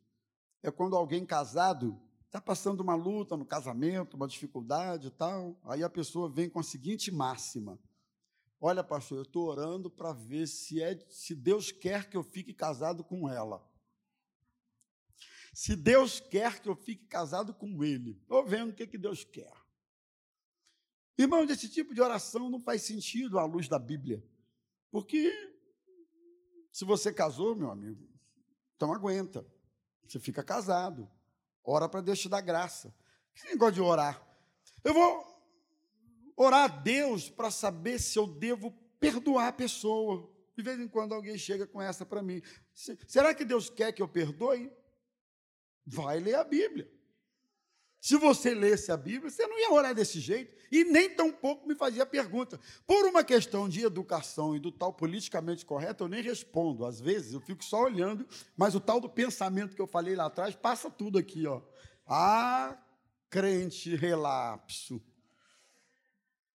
É 0.61 0.71
quando 0.71 0.95
alguém 0.95 1.25
casado 1.25 1.99
está 2.35 2.41
passando 2.41 2.81
uma 2.81 2.95
luta 2.95 3.37
no 3.37 3.45
casamento, 3.45 4.17
uma 4.17 4.27
dificuldade 4.27 5.07
e 5.07 5.11
tal, 5.11 5.57
aí 5.63 5.81
a 5.81 5.89
pessoa 5.89 6.29
vem 6.29 6.49
com 6.49 6.59
a 6.59 6.63
seguinte 6.63 7.09
máxima: 7.09 7.79
Olha, 8.59 8.83
pastor, 8.83 9.19
eu 9.19 9.23
estou 9.23 9.47
orando 9.47 9.89
para 9.89 10.11
ver 10.11 10.45
se, 10.45 10.81
é, 10.81 10.99
se 11.09 11.33
Deus 11.33 11.71
quer 11.71 12.09
que 12.09 12.17
eu 12.17 12.23
fique 12.23 12.53
casado 12.53 13.05
com 13.05 13.29
ela. 13.29 13.65
Se 15.53 15.77
Deus 15.77 16.19
quer 16.19 16.59
que 16.61 16.67
eu 16.67 16.75
fique 16.75 17.05
casado 17.05 17.53
com 17.53 17.81
ele, 17.81 18.19
estou 18.21 18.45
vendo 18.45 18.71
o 18.71 18.73
que, 18.73 18.85
que 18.85 18.97
Deus 18.97 19.23
quer. 19.23 19.53
Irmãos, 21.17 21.49
esse 21.49 21.69
tipo 21.69 21.93
de 21.93 22.01
oração 22.01 22.49
não 22.49 22.59
faz 22.59 22.81
sentido 22.81 23.39
à 23.39 23.45
luz 23.45 23.69
da 23.69 23.79
Bíblia. 23.79 24.21
Porque 24.91 25.31
se 26.69 26.83
você 26.83 27.13
casou, 27.13 27.55
meu 27.55 27.71
amigo, 27.71 28.05
então 28.75 28.93
aguenta. 28.93 29.47
Você 30.05 30.19
fica 30.19 30.43
casado. 30.43 31.09
Ora 31.65 31.89
para 31.89 32.01
Deus 32.01 32.19
te 32.19 32.29
dar 32.29 32.41
graça. 32.41 32.93
Que 33.33 33.47
negócio 33.49 33.75
de 33.75 33.81
orar? 33.81 34.21
Eu 34.83 34.93
vou 34.93 35.25
orar 36.37 36.65
a 36.65 36.67
Deus 36.67 37.29
para 37.29 37.49
saber 37.49 37.99
se 37.99 38.19
eu 38.19 38.27
devo 38.27 38.71
perdoar 38.99 39.47
a 39.47 39.53
pessoa. 39.53 40.31
De 40.55 40.63
vez 40.63 40.79
em 40.79 40.87
quando 40.87 41.13
alguém 41.13 41.37
chega 41.37 41.67
com 41.67 41.81
essa 41.81 42.05
para 42.05 42.21
mim. 42.21 42.41
Será 43.07 43.33
que 43.33 43.43
Deus 43.43 43.69
quer 43.69 43.91
que 43.91 44.01
eu 44.01 44.07
perdoe? 44.07 44.71
Vai 45.85 46.19
ler 46.19 46.35
a 46.35 46.43
Bíblia. 46.43 46.89
Se 48.05 48.17
você 48.17 48.53
lesse 48.53 48.91
a 48.91 48.97
Bíblia, 48.97 49.31
você 49.31 49.47
não 49.47 49.59
ia 49.59 49.71
orar 49.71 49.95
desse 49.95 50.19
jeito 50.19 50.55
e 50.71 50.83
nem 50.83 51.09
tão 51.09 51.31
pouco 51.31 51.67
me 51.67 51.73
fazia 51.73 52.05
pergunta. 52.05 52.59
Por 52.85 53.03
uma 53.07 53.23
questão 53.23 53.67
de 53.67 53.83
educação 53.83 54.55
e 54.55 54.59
do 54.59 54.71
tal 54.71 54.93
politicamente 54.93 55.65
correto, 55.65 56.03
eu 56.03 56.07
nem 56.07 56.21
respondo. 56.21 56.85
Às 56.85 57.01
vezes 57.01 57.33
eu 57.33 57.41
fico 57.41 57.65
só 57.65 57.81
olhando, 57.81 58.23
mas 58.55 58.75
o 58.75 58.79
tal 58.79 59.01
do 59.01 59.09
pensamento 59.09 59.75
que 59.75 59.81
eu 59.81 59.87
falei 59.87 60.15
lá 60.15 60.27
atrás 60.27 60.55
passa 60.55 60.87
tudo 60.87 61.17
aqui, 61.17 61.47
ó. 61.47 61.63
Ah, 62.05 62.77
crente 63.27 63.95
relapso. 63.95 65.01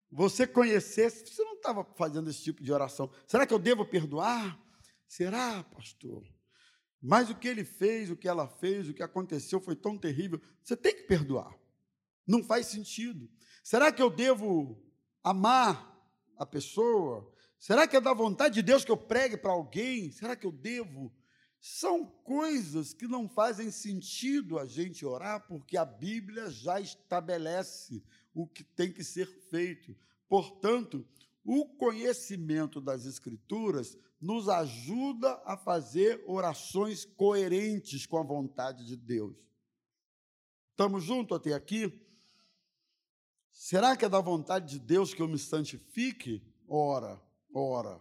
Você 0.09 0.47
conhecesse, 0.47 1.27
você 1.27 1.43
não 1.43 1.55
estava 1.55 1.83
fazendo 1.97 2.31
esse 2.31 2.45
tipo 2.45 2.63
de 2.63 2.73
oração. 2.73 3.11
Será 3.27 3.45
que 3.45 3.53
eu 3.53 3.59
devo 3.59 3.85
perdoar? 3.85 4.57
Será, 5.09 5.65
pastor? 5.65 6.25
Mas 7.03 7.31
o 7.31 7.35
que 7.35 7.49
ele 7.49 7.65
fez, 7.65 8.11
o 8.11 8.17
que 8.17 8.29
ela 8.29 8.47
fez, 8.47 8.89
o 8.89 8.95
que 8.95 9.03
aconteceu 9.03 9.61
foi 9.61 9.75
tão 9.75 9.97
terrível. 9.97 10.41
Você 10.63 10.77
tem 10.77 10.95
que 10.95 11.05
perdoar. 11.05 11.59
Não 12.27 12.45
faz 12.45 12.67
sentido. 12.67 13.29
Será 13.63 13.91
que 13.91 14.03
eu 14.03 14.11
devo 14.11 14.83
amar 15.23 15.99
a 16.37 16.45
pessoa? 16.45 17.33
Será 17.59 17.87
que 17.87 17.97
é 17.97 18.01
da 18.01 18.13
vontade 18.13 18.55
de 18.57 18.63
Deus 18.63 18.85
que 18.85 18.91
eu 18.91 18.97
pregue 18.97 19.37
para 19.37 19.53
alguém? 19.53 20.11
Será 20.13 20.37
que 20.37 20.47
eu 20.47 20.53
devo? 20.53 21.13
São 21.61 22.07
coisas 22.07 22.95
que 22.95 23.07
não 23.07 23.29
fazem 23.29 23.71
sentido 23.71 24.59
a 24.59 24.65
gente 24.65 25.05
orar, 25.05 25.47
porque 25.47 25.77
a 25.77 25.85
Bíblia 25.85 26.51
já 26.51 26.81
estabelece 26.81 28.03
o 28.33 28.47
que 28.47 28.65
tem 28.65 28.91
que 28.91 29.05
ser 29.05 29.27
feito. 29.51 29.95
Portanto, 30.27 31.07
o 31.45 31.67
conhecimento 31.67 32.81
das 32.81 33.05
Escrituras 33.05 33.97
nos 34.21 34.49
ajuda 34.49 35.41
a 35.45 35.57
fazer 35.57 36.23
orações 36.27 37.05
coerentes 37.05 38.05
com 38.05 38.19
a 38.19 38.23
vontade 38.23 38.85
de 38.85 38.97
Deus. 38.97 39.35
Estamos 40.71 41.03
juntos 41.03 41.37
até 41.37 41.55
aqui? 41.55 42.07
Será 43.51 43.97
que 43.97 44.05
é 44.05 44.09
da 44.09 44.21
vontade 44.21 44.79
de 44.79 44.79
Deus 44.79 45.15
que 45.15 45.23
eu 45.23 45.29
me 45.29 45.39
santifique? 45.39 46.43
Ora, 46.69 47.21
ora. 47.55 48.01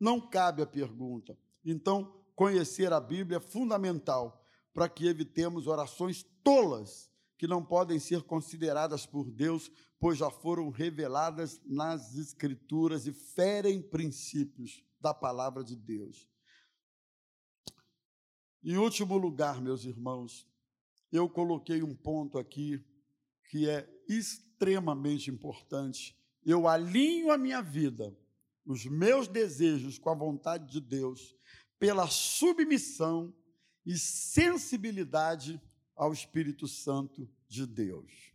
Não 0.00 0.20
cabe 0.20 0.62
a 0.62 0.66
pergunta. 0.66 1.36
Então, 1.64 2.24
conhecer 2.34 2.92
a 2.92 3.00
Bíblia 3.00 3.38
é 3.38 3.40
fundamental 3.40 4.42
para 4.72 4.88
que 4.88 5.06
evitemos 5.06 5.66
orações 5.66 6.24
tolas 6.42 7.10
que 7.36 7.46
não 7.46 7.64
podem 7.64 7.98
ser 7.98 8.22
consideradas 8.22 9.06
por 9.06 9.30
Deus, 9.30 9.70
pois 9.98 10.18
já 10.18 10.30
foram 10.30 10.70
reveladas 10.70 11.60
nas 11.64 12.14
Escrituras 12.16 13.06
e 13.06 13.12
ferem 13.12 13.82
princípios 13.82 14.82
da 15.04 15.12
palavra 15.12 15.62
de 15.62 15.76
Deus. 15.76 16.26
Em 18.62 18.78
último 18.78 19.18
lugar, 19.18 19.60
meus 19.60 19.84
irmãos, 19.84 20.48
eu 21.12 21.28
coloquei 21.28 21.82
um 21.82 21.94
ponto 21.94 22.38
aqui 22.38 22.82
que 23.50 23.68
é 23.68 23.86
extremamente 24.08 25.30
importante. 25.30 26.18
Eu 26.42 26.66
alinho 26.66 27.30
a 27.30 27.36
minha 27.36 27.60
vida, 27.60 28.16
os 28.64 28.86
meus 28.86 29.28
desejos 29.28 29.98
com 29.98 30.08
a 30.08 30.14
vontade 30.14 30.72
de 30.72 30.80
Deus, 30.80 31.36
pela 31.78 32.08
submissão 32.08 33.30
e 33.84 33.98
sensibilidade 33.98 35.60
ao 35.94 36.14
Espírito 36.14 36.66
Santo 36.66 37.30
de 37.46 37.66
Deus. 37.66 38.32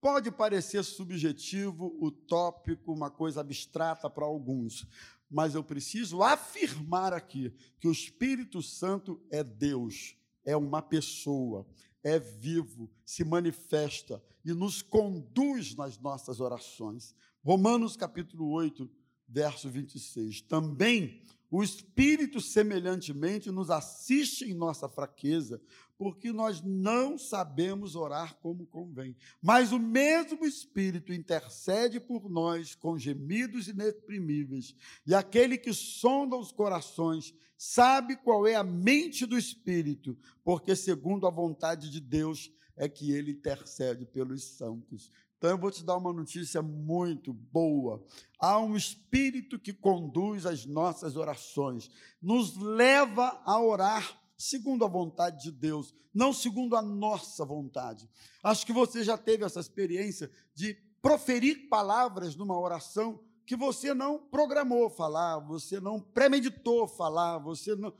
Pode 0.00 0.32
parecer 0.32 0.82
subjetivo, 0.82 1.96
utópico, 2.00 2.92
uma 2.92 3.12
coisa 3.12 3.42
abstrata 3.42 4.10
para 4.10 4.24
alguns, 4.24 4.88
mas 5.30 5.54
eu 5.54 5.62
preciso 5.62 6.22
afirmar 6.22 7.12
aqui 7.12 7.54
que 7.78 7.86
o 7.86 7.92
Espírito 7.92 8.60
Santo 8.60 9.22
é 9.30 9.44
Deus, 9.44 10.16
é 10.44 10.56
uma 10.56 10.82
pessoa, 10.82 11.66
é 12.02 12.18
vivo, 12.18 12.90
se 13.04 13.24
manifesta 13.24 14.22
e 14.44 14.52
nos 14.52 14.82
conduz 14.82 15.76
nas 15.76 15.98
nossas 15.98 16.40
orações. 16.40 17.14
Romanos 17.44 17.96
capítulo 17.96 18.50
8, 18.50 18.90
verso 19.28 19.68
26. 19.68 20.42
Também 20.42 21.22
o 21.50 21.64
Espírito, 21.64 22.40
semelhantemente, 22.40 23.50
nos 23.50 23.70
assiste 23.70 24.44
em 24.44 24.54
nossa 24.54 24.88
fraqueza, 24.88 25.60
porque 25.98 26.32
nós 26.32 26.62
não 26.62 27.18
sabemos 27.18 27.96
orar 27.96 28.36
como 28.36 28.66
convém. 28.66 29.16
Mas 29.42 29.72
o 29.72 29.78
mesmo 29.78 30.46
Espírito 30.46 31.12
intercede 31.12 31.98
por 31.98 32.30
nós 32.30 32.74
com 32.74 32.96
gemidos 32.96 33.66
inexprimíveis. 33.66 34.74
E 35.04 35.14
aquele 35.14 35.58
que 35.58 35.74
sonda 35.74 36.36
os 36.36 36.52
corações 36.52 37.34
sabe 37.58 38.16
qual 38.16 38.46
é 38.46 38.54
a 38.54 38.64
mente 38.64 39.26
do 39.26 39.36
Espírito, 39.36 40.16
porque, 40.44 40.74
segundo 40.76 41.26
a 41.26 41.30
vontade 41.30 41.90
de 41.90 42.00
Deus, 42.00 42.50
é 42.76 42.88
que 42.88 43.12
ele 43.12 43.32
intercede 43.32 44.06
pelos 44.06 44.42
santos. 44.42 45.10
Então 45.40 45.48
eu 45.48 45.56
vou 45.56 45.70
te 45.70 45.82
dar 45.82 45.96
uma 45.96 46.12
notícia 46.12 46.60
muito 46.60 47.32
boa. 47.32 48.04
Há 48.38 48.58
um 48.58 48.76
espírito 48.76 49.58
que 49.58 49.72
conduz 49.72 50.44
as 50.44 50.66
nossas 50.66 51.16
orações, 51.16 51.90
nos 52.20 52.58
leva 52.58 53.40
a 53.46 53.58
orar 53.58 54.20
segundo 54.36 54.84
a 54.84 54.88
vontade 54.88 55.44
de 55.44 55.50
Deus, 55.50 55.94
não 56.12 56.30
segundo 56.34 56.76
a 56.76 56.82
nossa 56.82 57.42
vontade. 57.42 58.06
Acho 58.42 58.66
que 58.66 58.72
você 58.72 59.02
já 59.02 59.16
teve 59.16 59.42
essa 59.42 59.60
experiência 59.60 60.30
de 60.54 60.74
proferir 61.00 61.70
palavras 61.70 62.36
numa 62.36 62.60
oração 62.60 63.18
que 63.46 63.56
você 63.56 63.94
não 63.94 64.18
programou 64.18 64.90
falar, 64.90 65.38
você 65.38 65.80
não 65.80 66.02
premeditou 66.02 66.86
falar, 66.86 67.38
você 67.38 67.74
não, 67.74 67.94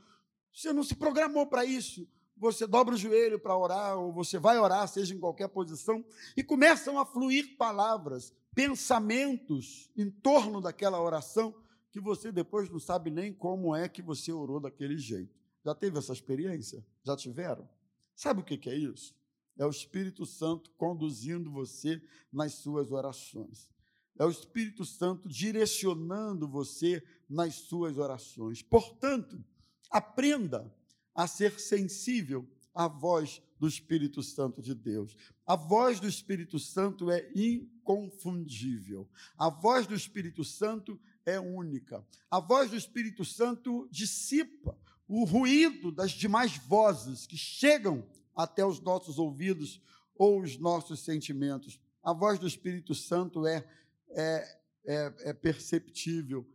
você 0.53 0.71
não 0.71 0.83
se 0.83 0.93
programou 0.93 1.47
para 1.47 1.65
isso. 1.65 2.07
Você 2.41 2.65
dobra 2.65 2.95
o 2.95 2.97
joelho 2.97 3.39
para 3.39 3.55
orar, 3.55 3.99
ou 3.99 4.11
você 4.11 4.39
vai 4.39 4.57
orar, 4.57 4.87
seja 4.87 5.13
em 5.13 5.19
qualquer 5.19 5.47
posição, 5.47 6.03
e 6.35 6.43
começam 6.43 6.97
a 6.97 7.05
fluir 7.05 7.55
palavras, 7.55 8.33
pensamentos 8.55 9.91
em 9.95 10.09
torno 10.09 10.59
daquela 10.59 10.99
oração, 10.99 11.53
que 11.91 11.99
você 11.99 12.31
depois 12.31 12.67
não 12.67 12.79
sabe 12.79 13.11
nem 13.11 13.31
como 13.31 13.75
é 13.75 13.87
que 13.87 14.01
você 14.01 14.31
orou 14.31 14.59
daquele 14.59 14.97
jeito. 14.97 15.39
Já 15.63 15.75
teve 15.75 15.99
essa 15.99 16.13
experiência? 16.13 16.83
Já 17.03 17.15
tiveram? 17.15 17.69
Sabe 18.15 18.41
o 18.41 18.43
que 18.43 18.67
é 18.67 18.75
isso? 18.75 19.15
É 19.55 19.63
o 19.63 19.69
Espírito 19.69 20.25
Santo 20.25 20.71
conduzindo 20.71 21.51
você 21.51 22.01
nas 22.33 22.53
suas 22.55 22.91
orações. 22.91 23.69
É 24.17 24.25
o 24.25 24.31
Espírito 24.31 24.83
Santo 24.83 25.29
direcionando 25.29 26.47
você 26.47 27.03
nas 27.29 27.53
suas 27.53 27.99
orações. 27.99 28.63
Portanto, 28.63 29.43
aprenda 29.91 30.73
a 31.13 31.27
ser 31.27 31.59
sensível 31.59 32.47
à 32.73 32.87
voz 32.87 33.41
do 33.59 33.67
Espírito 33.67 34.23
Santo 34.23 34.61
de 34.61 34.73
Deus. 34.73 35.15
A 35.45 35.55
voz 35.55 35.99
do 35.99 36.07
Espírito 36.07 36.57
Santo 36.57 37.11
é 37.11 37.29
inconfundível. 37.35 39.07
A 39.37 39.49
voz 39.49 39.85
do 39.85 39.93
Espírito 39.93 40.43
Santo 40.43 40.99
é 41.25 41.39
única. 41.39 42.05
A 42.29 42.39
voz 42.39 42.71
do 42.71 42.75
Espírito 42.75 43.23
Santo 43.23 43.87
dissipa 43.91 44.77
o 45.07 45.25
ruído 45.25 45.91
das 45.91 46.11
demais 46.11 46.57
vozes 46.57 47.27
que 47.27 47.37
chegam 47.37 48.07
até 48.35 48.65
os 48.65 48.79
nossos 48.79 49.19
ouvidos 49.19 49.81
ou 50.15 50.41
os 50.41 50.57
nossos 50.57 51.01
sentimentos. 51.01 51.79
A 52.01 52.13
voz 52.13 52.39
do 52.39 52.47
Espírito 52.47 52.95
Santo 52.95 53.45
é, 53.45 53.67
é, 54.09 54.59
é, 54.85 55.13
é 55.19 55.33
perceptível, 55.33 56.47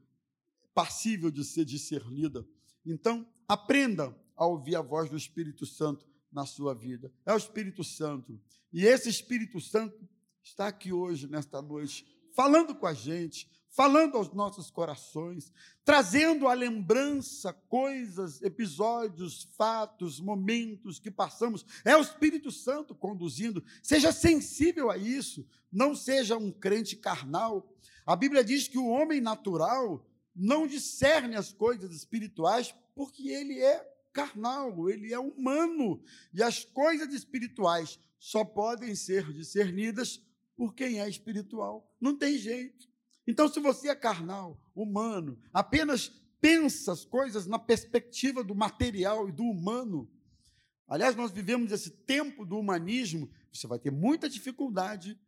passível 0.74 1.30
de 1.30 1.44
ser 1.44 1.64
discernida. 1.64 2.44
Então, 2.84 3.26
aprenda 3.46 4.16
a 4.36 4.46
ouvir 4.46 4.76
a 4.76 4.82
voz 4.82 5.08
do 5.08 5.16
Espírito 5.16 5.64
Santo 5.64 6.06
na 6.30 6.44
sua 6.44 6.74
vida. 6.74 7.12
É 7.24 7.32
o 7.32 7.36
Espírito 7.36 7.82
Santo. 7.82 8.38
E 8.72 8.84
esse 8.84 9.08
Espírito 9.08 9.60
Santo 9.60 10.08
está 10.42 10.68
aqui 10.68 10.92
hoje, 10.92 11.26
nesta 11.26 11.62
noite, 11.62 12.06
falando 12.34 12.74
com 12.74 12.86
a 12.86 12.92
gente, 12.92 13.50
falando 13.76 14.16
aos 14.16 14.32
nossos 14.32 14.70
corações, 14.70 15.52
trazendo 15.84 16.48
à 16.48 16.54
lembrança 16.54 17.52
coisas, 17.52 18.40
episódios, 18.42 19.48
fatos, 19.56 20.18
momentos 20.18 20.98
que 20.98 21.10
passamos. 21.10 21.64
É 21.84 21.96
o 21.96 22.00
Espírito 22.00 22.50
Santo 22.50 22.94
conduzindo. 22.94 23.62
Seja 23.82 24.12
sensível 24.12 24.90
a 24.90 24.96
isso, 24.96 25.46
não 25.70 25.94
seja 25.94 26.36
um 26.36 26.50
crente 26.50 26.96
carnal. 26.96 27.70
A 28.06 28.16
Bíblia 28.16 28.42
diz 28.42 28.66
que 28.66 28.78
o 28.78 28.88
homem 28.88 29.20
natural 29.20 30.06
não 30.34 30.66
discerne 30.66 31.34
as 31.34 31.52
coisas 31.52 31.94
espirituais 31.94 32.74
porque 32.94 33.28
ele 33.28 33.60
é 33.60 33.95
carnal, 34.16 34.88
ele 34.88 35.12
é 35.12 35.18
humano. 35.18 36.02
E 36.32 36.42
as 36.42 36.64
coisas 36.64 37.12
espirituais 37.12 38.00
só 38.18 38.42
podem 38.42 38.94
ser 38.94 39.30
discernidas 39.30 40.24
por 40.56 40.74
quem 40.74 41.00
é 41.00 41.06
espiritual. 41.08 41.94
Não 42.00 42.16
tem 42.16 42.38
jeito. 42.38 42.88
Então, 43.26 43.46
se 43.46 43.60
você 43.60 43.90
é 43.90 43.94
carnal, 43.94 44.58
humano, 44.74 45.38
apenas 45.52 46.08
pensa 46.40 46.92
as 46.92 47.04
coisas 47.04 47.46
na 47.46 47.58
perspectiva 47.58 48.42
do 48.42 48.54
material 48.54 49.28
e 49.28 49.32
do 49.32 49.42
humano, 49.42 50.10
aliás, 50.88 51.14
nós 51.14 51.30
vivemos 51.30 51.70
esse 51.70 51.90
tempo 51.90 52.46
do 52.46 52.56
humanismo, 52.56 53.30
você 53.52 53.66
vai 53.66 53.78
ter 53.78 53.90
muita 53.90 54.30
dificuldade 54.30 55.20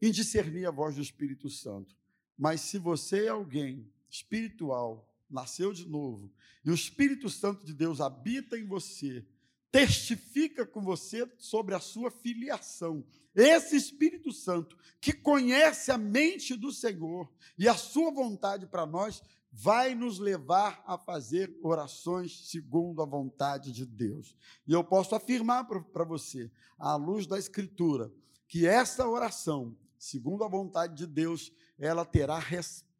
em 0.00 0.12
discernir 0.12 0.66
a 0.66 0.70
voz 0.70 0.94
do 0.94 1.02
Espírito 1.02 1.50
Santo. 1.50 1.96
Mas 2.38 2.60
se 2.60 2.78
você 2.78 3.24
é 3.24 3.28
alguém 3.30 3.90
espiritual, 4.08 5.12
nasceu 5.30 5.72
de 5.72 5.88
novo, 5.88 6.32
e 6.64 6.70
o 6.70 6.74
Espírito 6.74 7.28
Santo 7.28 7.64
de 7.64 7.72
Deus 7.74 8.00
habita 8.00 8.58
em 8.58 8.66
você, 8.66 9.26
testifica 9.70 10.64
com 10.64 10.82
você 10.82 11.28
sobre 11.36 11.74
a 11.74 11.80
sua 11.80 12.10
filiação. 12.10 13.04
Esse 13.34 13.74
Espírito 13.74 14.30
Santo, 14.32 14.78
que 15.00 15.12
conhece 15.12 15.90
a 15.90 15.98
mente 15.98 16.54
do 16.54 16.70
Senhor 16.70 17.28
e 17.58 17.68
a 17.68 17.74
sua 17.74 18.12
vontade 18.12 18.66
para 18.66 18.86
nós, 18.86 19.20
vai 19.50 19.94
nos 19.94 20.18
levar 20.18 20.82
a 20.86 20.96
fazer 20.96 21.56
orações 21.62 22.48
segundo 22.48 23.02
a 23.02 23.06
vontade 23.06 23.72
de 23.72 23.84
Deus. 23.84 24.36
E 24.66 24.72
eu 24.72 24.84
posso 24.84 25.14
afirmar 25.14 25.64
para 25.64 26.04
você, 26.04 26.50
à 26.78 26.94
luz 26.94 27.26
da 27.26 27.38
Escritura, 27.38 28.12
que 28.46 28.66
essa 28.66 29.08
oração, 29.08 29.76
segundo 29.98 30.44
a 30.44 30.48
vontade 30.48 30.94
de 30.94 31.06
Deus, 31.06 31.52
ela 31.78 32.04
terá 32.04 32.38
resposta 32.38 32.93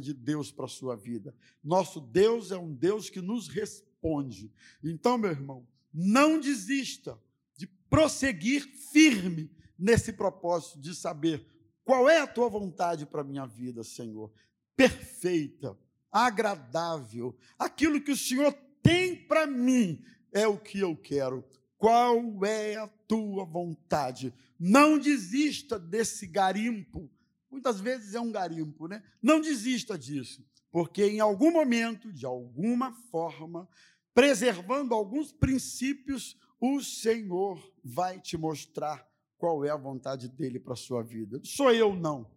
de 0.00 0.14
Deus 0.14 0.52
para 0.52 0.66
a 0.66 0.68
sua 0.68 0.94
vida. 0.96 1.34
Nosso 1.62 2.00
Deus 2.00 2.50
é 2.50 2.56
um 2.56 2.72
Deus 2.72 3.10
que 3.10 3.20
nos 3.20 3.48
responde. 3.48 4.52
Então, 4.84 5.18
meu 5.18 5.30
irmão, 5.30 5.66
não 5.92 6.38
desista 6.38 7.18
de 7.56 7.66
prosseguir 7.66 8.62
firme 8.92 9.50
nesse 9.78 10.12
propósito 10.12 10.78
de 10.78 10.94
saber 10.94 11.44
qual 11.84 12.08
é 12.08 12.20
a 12.20 12.26
tua 12.26 12.48
vontade 12.48 13.04
para 13.06 13.22
a 13.22 13.24
minha 13.24 13.46
vida, 13.46 13.82
Senhor. 13.82 14.32
Perfeita, 14.76 15.76
agradável, 16.12 17.36
aquilo 17.58 18.00
que 18.00 18.12
o 18.12 18.16
Senhor 18.16 18.52
tem 18.82 19.16
para 19.16 19.46
mim 19.46 20.02
é 20.32 20.46
o 20.46 20.58
que 20.58 20.78
eu 20.78 20.96
quero. 20.96 21.44
Qual 21.76 22.44
é 22.44 22.76
a 22.76 22.86
tua 22.86 23.44
vontade? 23.44 24.32
Não 24.58 24.98
desista 24.98 25.78
desse 25.78 26.26
garimpo. 26.26 27.10
Muitas 27.50 27.80
vezes 27.80 28.14
é 28.14 28.20
um 28.20 28.30
garimpo, 28.30 28.86
né? 28.86 29.02
Não 29.20 29.40
desista 29.40 29.98
disso, 29.98 30.44
porque 30.70 31.04
em 31.04 31.20
algum 31.20 31.50
momento, 31.50 32.12
de 32.12 32.24
alguma 32.24 32.92
forma, 33.10 33.68
preservando 34.14 34.94
alguns 34.94 35.32
princípios, 35.32 36.38
o 36.60 36.80
Senhor 36.80 37.60
vai 37.82 38.20
te 38.20 38.36
mostrar 38.36 39.08
qual 39.36 39.64
é 39.64 39.70
a 39.70 39.76
vontade 39.76 40.28
dele 40.28 40.60
para 40.60 40.74
a 40.74 40.76
sua 40.76 41.02
vida. 41.02 41.40
Sou 41.42 41.72
eu, 41.72 41.96
não. 41.96 42.30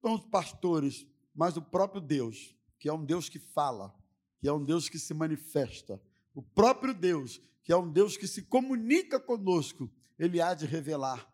São 0.00 0.14
os 0.14 0.24
pastores, 0.24 1.06
mas 1.34 1.56
o 1.56 1.62
próprio 1.62 2.00
Deus, 2.00 2.56
que 2.78 2.88
é 2.88 2.92
um 2.92 3.04
Deus 3.04 3.28
que 3.28 3.38
fala, 3.38 3.94
que 4.40 4.48
é 4.48 4.52
um 4.52 4.64
Deus 4.64 4.88
que 4.88 4.98
se 4.98 5.12
manifesta. 5.12 6.02
O 6.34 6.42
próprio 6.42 6.94
Deus, 6.94 7.40
que 7.62 7.72
é 7.72 7.76
um 7.76 7.90
Deus 7.90 8.16
que 8.16 8.26
se 8.26 8.42
comunica 8.42 9.20
conosco, 9.20 9.90
ele 10.18 10.40
há 10.40 10.54
de 10.54 10.64
revelar 10.64 11.30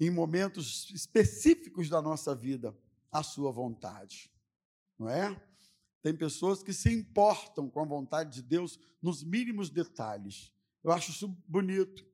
em 0.00 0.10
momentos 0.10 0.90
específicos 0.94 1.90
da 1.90 2.00
nossa 2.00 2.34
vida 2.34 2.74
a 3.12 3.22
sua 3.22 3.52
vontade. 3.52 4.32
Não 4.98 5.08
é? 5.08 5.38
Tem 6.02 6.16
pessoas 6.16 6.62
que 6.62 6.72
se 6.72 6.90
importam 6.90 7.68
com 7.68 7.80
a 7.80 7.84
vontade 7.84 8.36
de 8.36 8.42
Deus 8.42 8.78
nos 9.02 9.22
mínimos 9.22 9.68
detalhes. 9.68 10.50
Eu 10.82 10.90
acho 10.90 11.10
isso 11.10 11.28
bonito. 11.46 12.08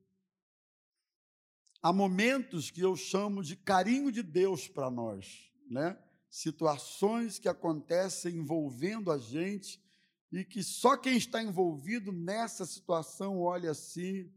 Há 1.80 1.92
momentos 1.92 2.70
que 2.70 2.80
eu 2.80 2.96
chamo 2.96 3.42
de 3.42 3.54
carinho 3.54 4.10
de 4.10 4.22
Deus 4.22 4.66
para 4.66 4.90
nós, 4.90 5.52
né? 5.70 5.96
Situações 6.28 7.38
que 7.38 7.48
acontecem 7.48 8.36
envolvendo 8.36 9.12
a 9.12 9.18
gente 9.18 9.80
e 10.32 10.44
que 10.44 10.64
só 10.64 10.96
quem 10.96 11.16
está 11.16 11.40
envolvido 11.40 12.10
nessa 12.10 12.66
situação 12.66 13.40
olha 13.40 13.70
assim 13.70 14.28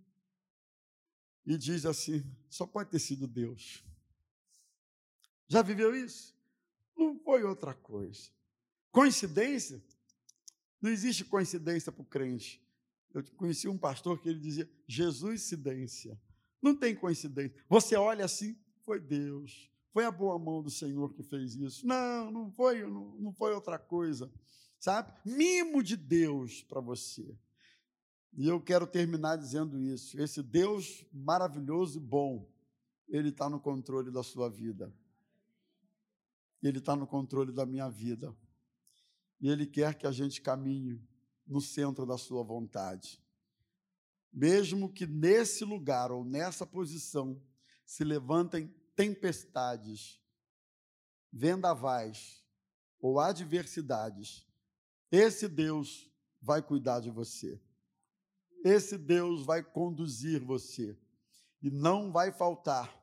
e 1.49 1.57
diz 1.57 1.83
assim: 1.83 2.23
só 2.47 2.67
pode 2.67 2.91
ter 2.91 2.99
sido 2.99 3.27
Deus. 3.27 3.83
Já 5.47 5.63
viveu 5.63 5.95
isso? 5.95 6.38
Não 6.95 7.17
foi 7.17 7.43
outra 7.43 7.74
coisa. 7.74 8.30
Coincidência? 8.91 9.84
Não 10.80 10.91
existe 10.91 11.26
coincidência 11.26 11.91
para 11.91 12.03
o 12.03 12.05
crente. 12.05 12.63
Eu 13.11 13.24
conheci 13.36 13.67
um 13.67 13.80
pastor 13.80 14.21
que 14.21 14.30
ele 14.30 14.39
dizia: 14.39 14.69
Jesus 14.88 15.41
cidência. 15.41 16.21
Não 16.61 16.76
tem 16.76 16.95
coincidência. 16.95 17.57
Você 17.67 17.95
olha 17.95 18.26
assim, 18.26 18.55
foi 18.86 18.99
Deus. 18.99 19.71
Foi 19.91 20.05
a 20.05 20.11
boa 20.11 20.38
mão 20.38 20.61
do 20.61 20.69
Senhor 20.69 21.11
que 21.15 21.24
fez 21.24 21.55
isso. 21.55 21.88
Não, 21.88 22.30
não 22.30 22.51
foi, 22.51 22.84
não, 22.84 23.15
não 23.15 23.34
foi 23.34 23.55
outra 23.55 23.80
coisa. 23.80 24.32
Sabe? 24.80 25.11
Mimo 25.26 25.82
de 25.82 25.97
Deus 25.97 26.61
para 26.61 26.80
você. 26.80 27.36
E 28.34 28.47
eu 28.47 28.61
quero 28.61 28.86
terminar 28.86 29.36
dizendo 29.36 29.80
isso. 29.80 30.19
Esse 30.19 30.41
Deus 30.41 31.05
maravilhoso 31.11 31.97
e 31.97 32.01
bom, 32.01 32.49
Ele 33.07 33.30
está 33.30 33.49
no 33.49 33.59
controle 33.59 34.11
da 34.11 34.23
sua 34.23 34.49
vida. 34.49 34.93
Ele 36.61 36.80
está 36.80 36.95
no 36.95 37.07
controle 37.07 37.51
da 37.51 37.65
minha 37.65 37.89
vida. 37.89 38.36
E 39.41 39.49
Ele 39.49 39.65
quer 39.65 39.95
que 39.95 40.05
a 40.05 40.11
gente 40.11 40.41
caminhe 40.41 41.01
no 41.47 41.61
centro 41.61 42.05
da 42.05 42.17
Sua 42.17 42.43
vontade. 42.43 43.21
Mesmo 44.32 44.91
que 44.91 45.07
nesse 45.07 45.65
lugar 45.65 46.11
ou 46.11 46.23
nessa 46.23 46.65
posição 46.65 47.41
se 47.86 48.03
levantem 48.03 48.67
tempestades, 48.95 50.21
vendavais 51.32 52.43
ou 52.99 53.19
adversidades, 53.19 54.45
esse 55.11 55.47
Deus 55.47 56.11
vai 56.41 56.61
cuidar 56.61 56.99
de 56.99 57.09
você. 57.09 57.59
Esse 58.64 58.97
Deus 58.97 59.45
vai 59.45 59.64
conduzir 59.64 60.43
você. 60.43 60.97
E 61.62 61.70
não 61.70 62.12
vai 62.12 62.32
faltar 62.32 62.99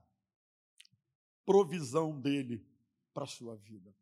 provisão 1.45 2.19
dele 2.21 2.67
para 3.15 3.25
a 3.25 3.29
sua 3.29 3.57
vida. 3.57 3.95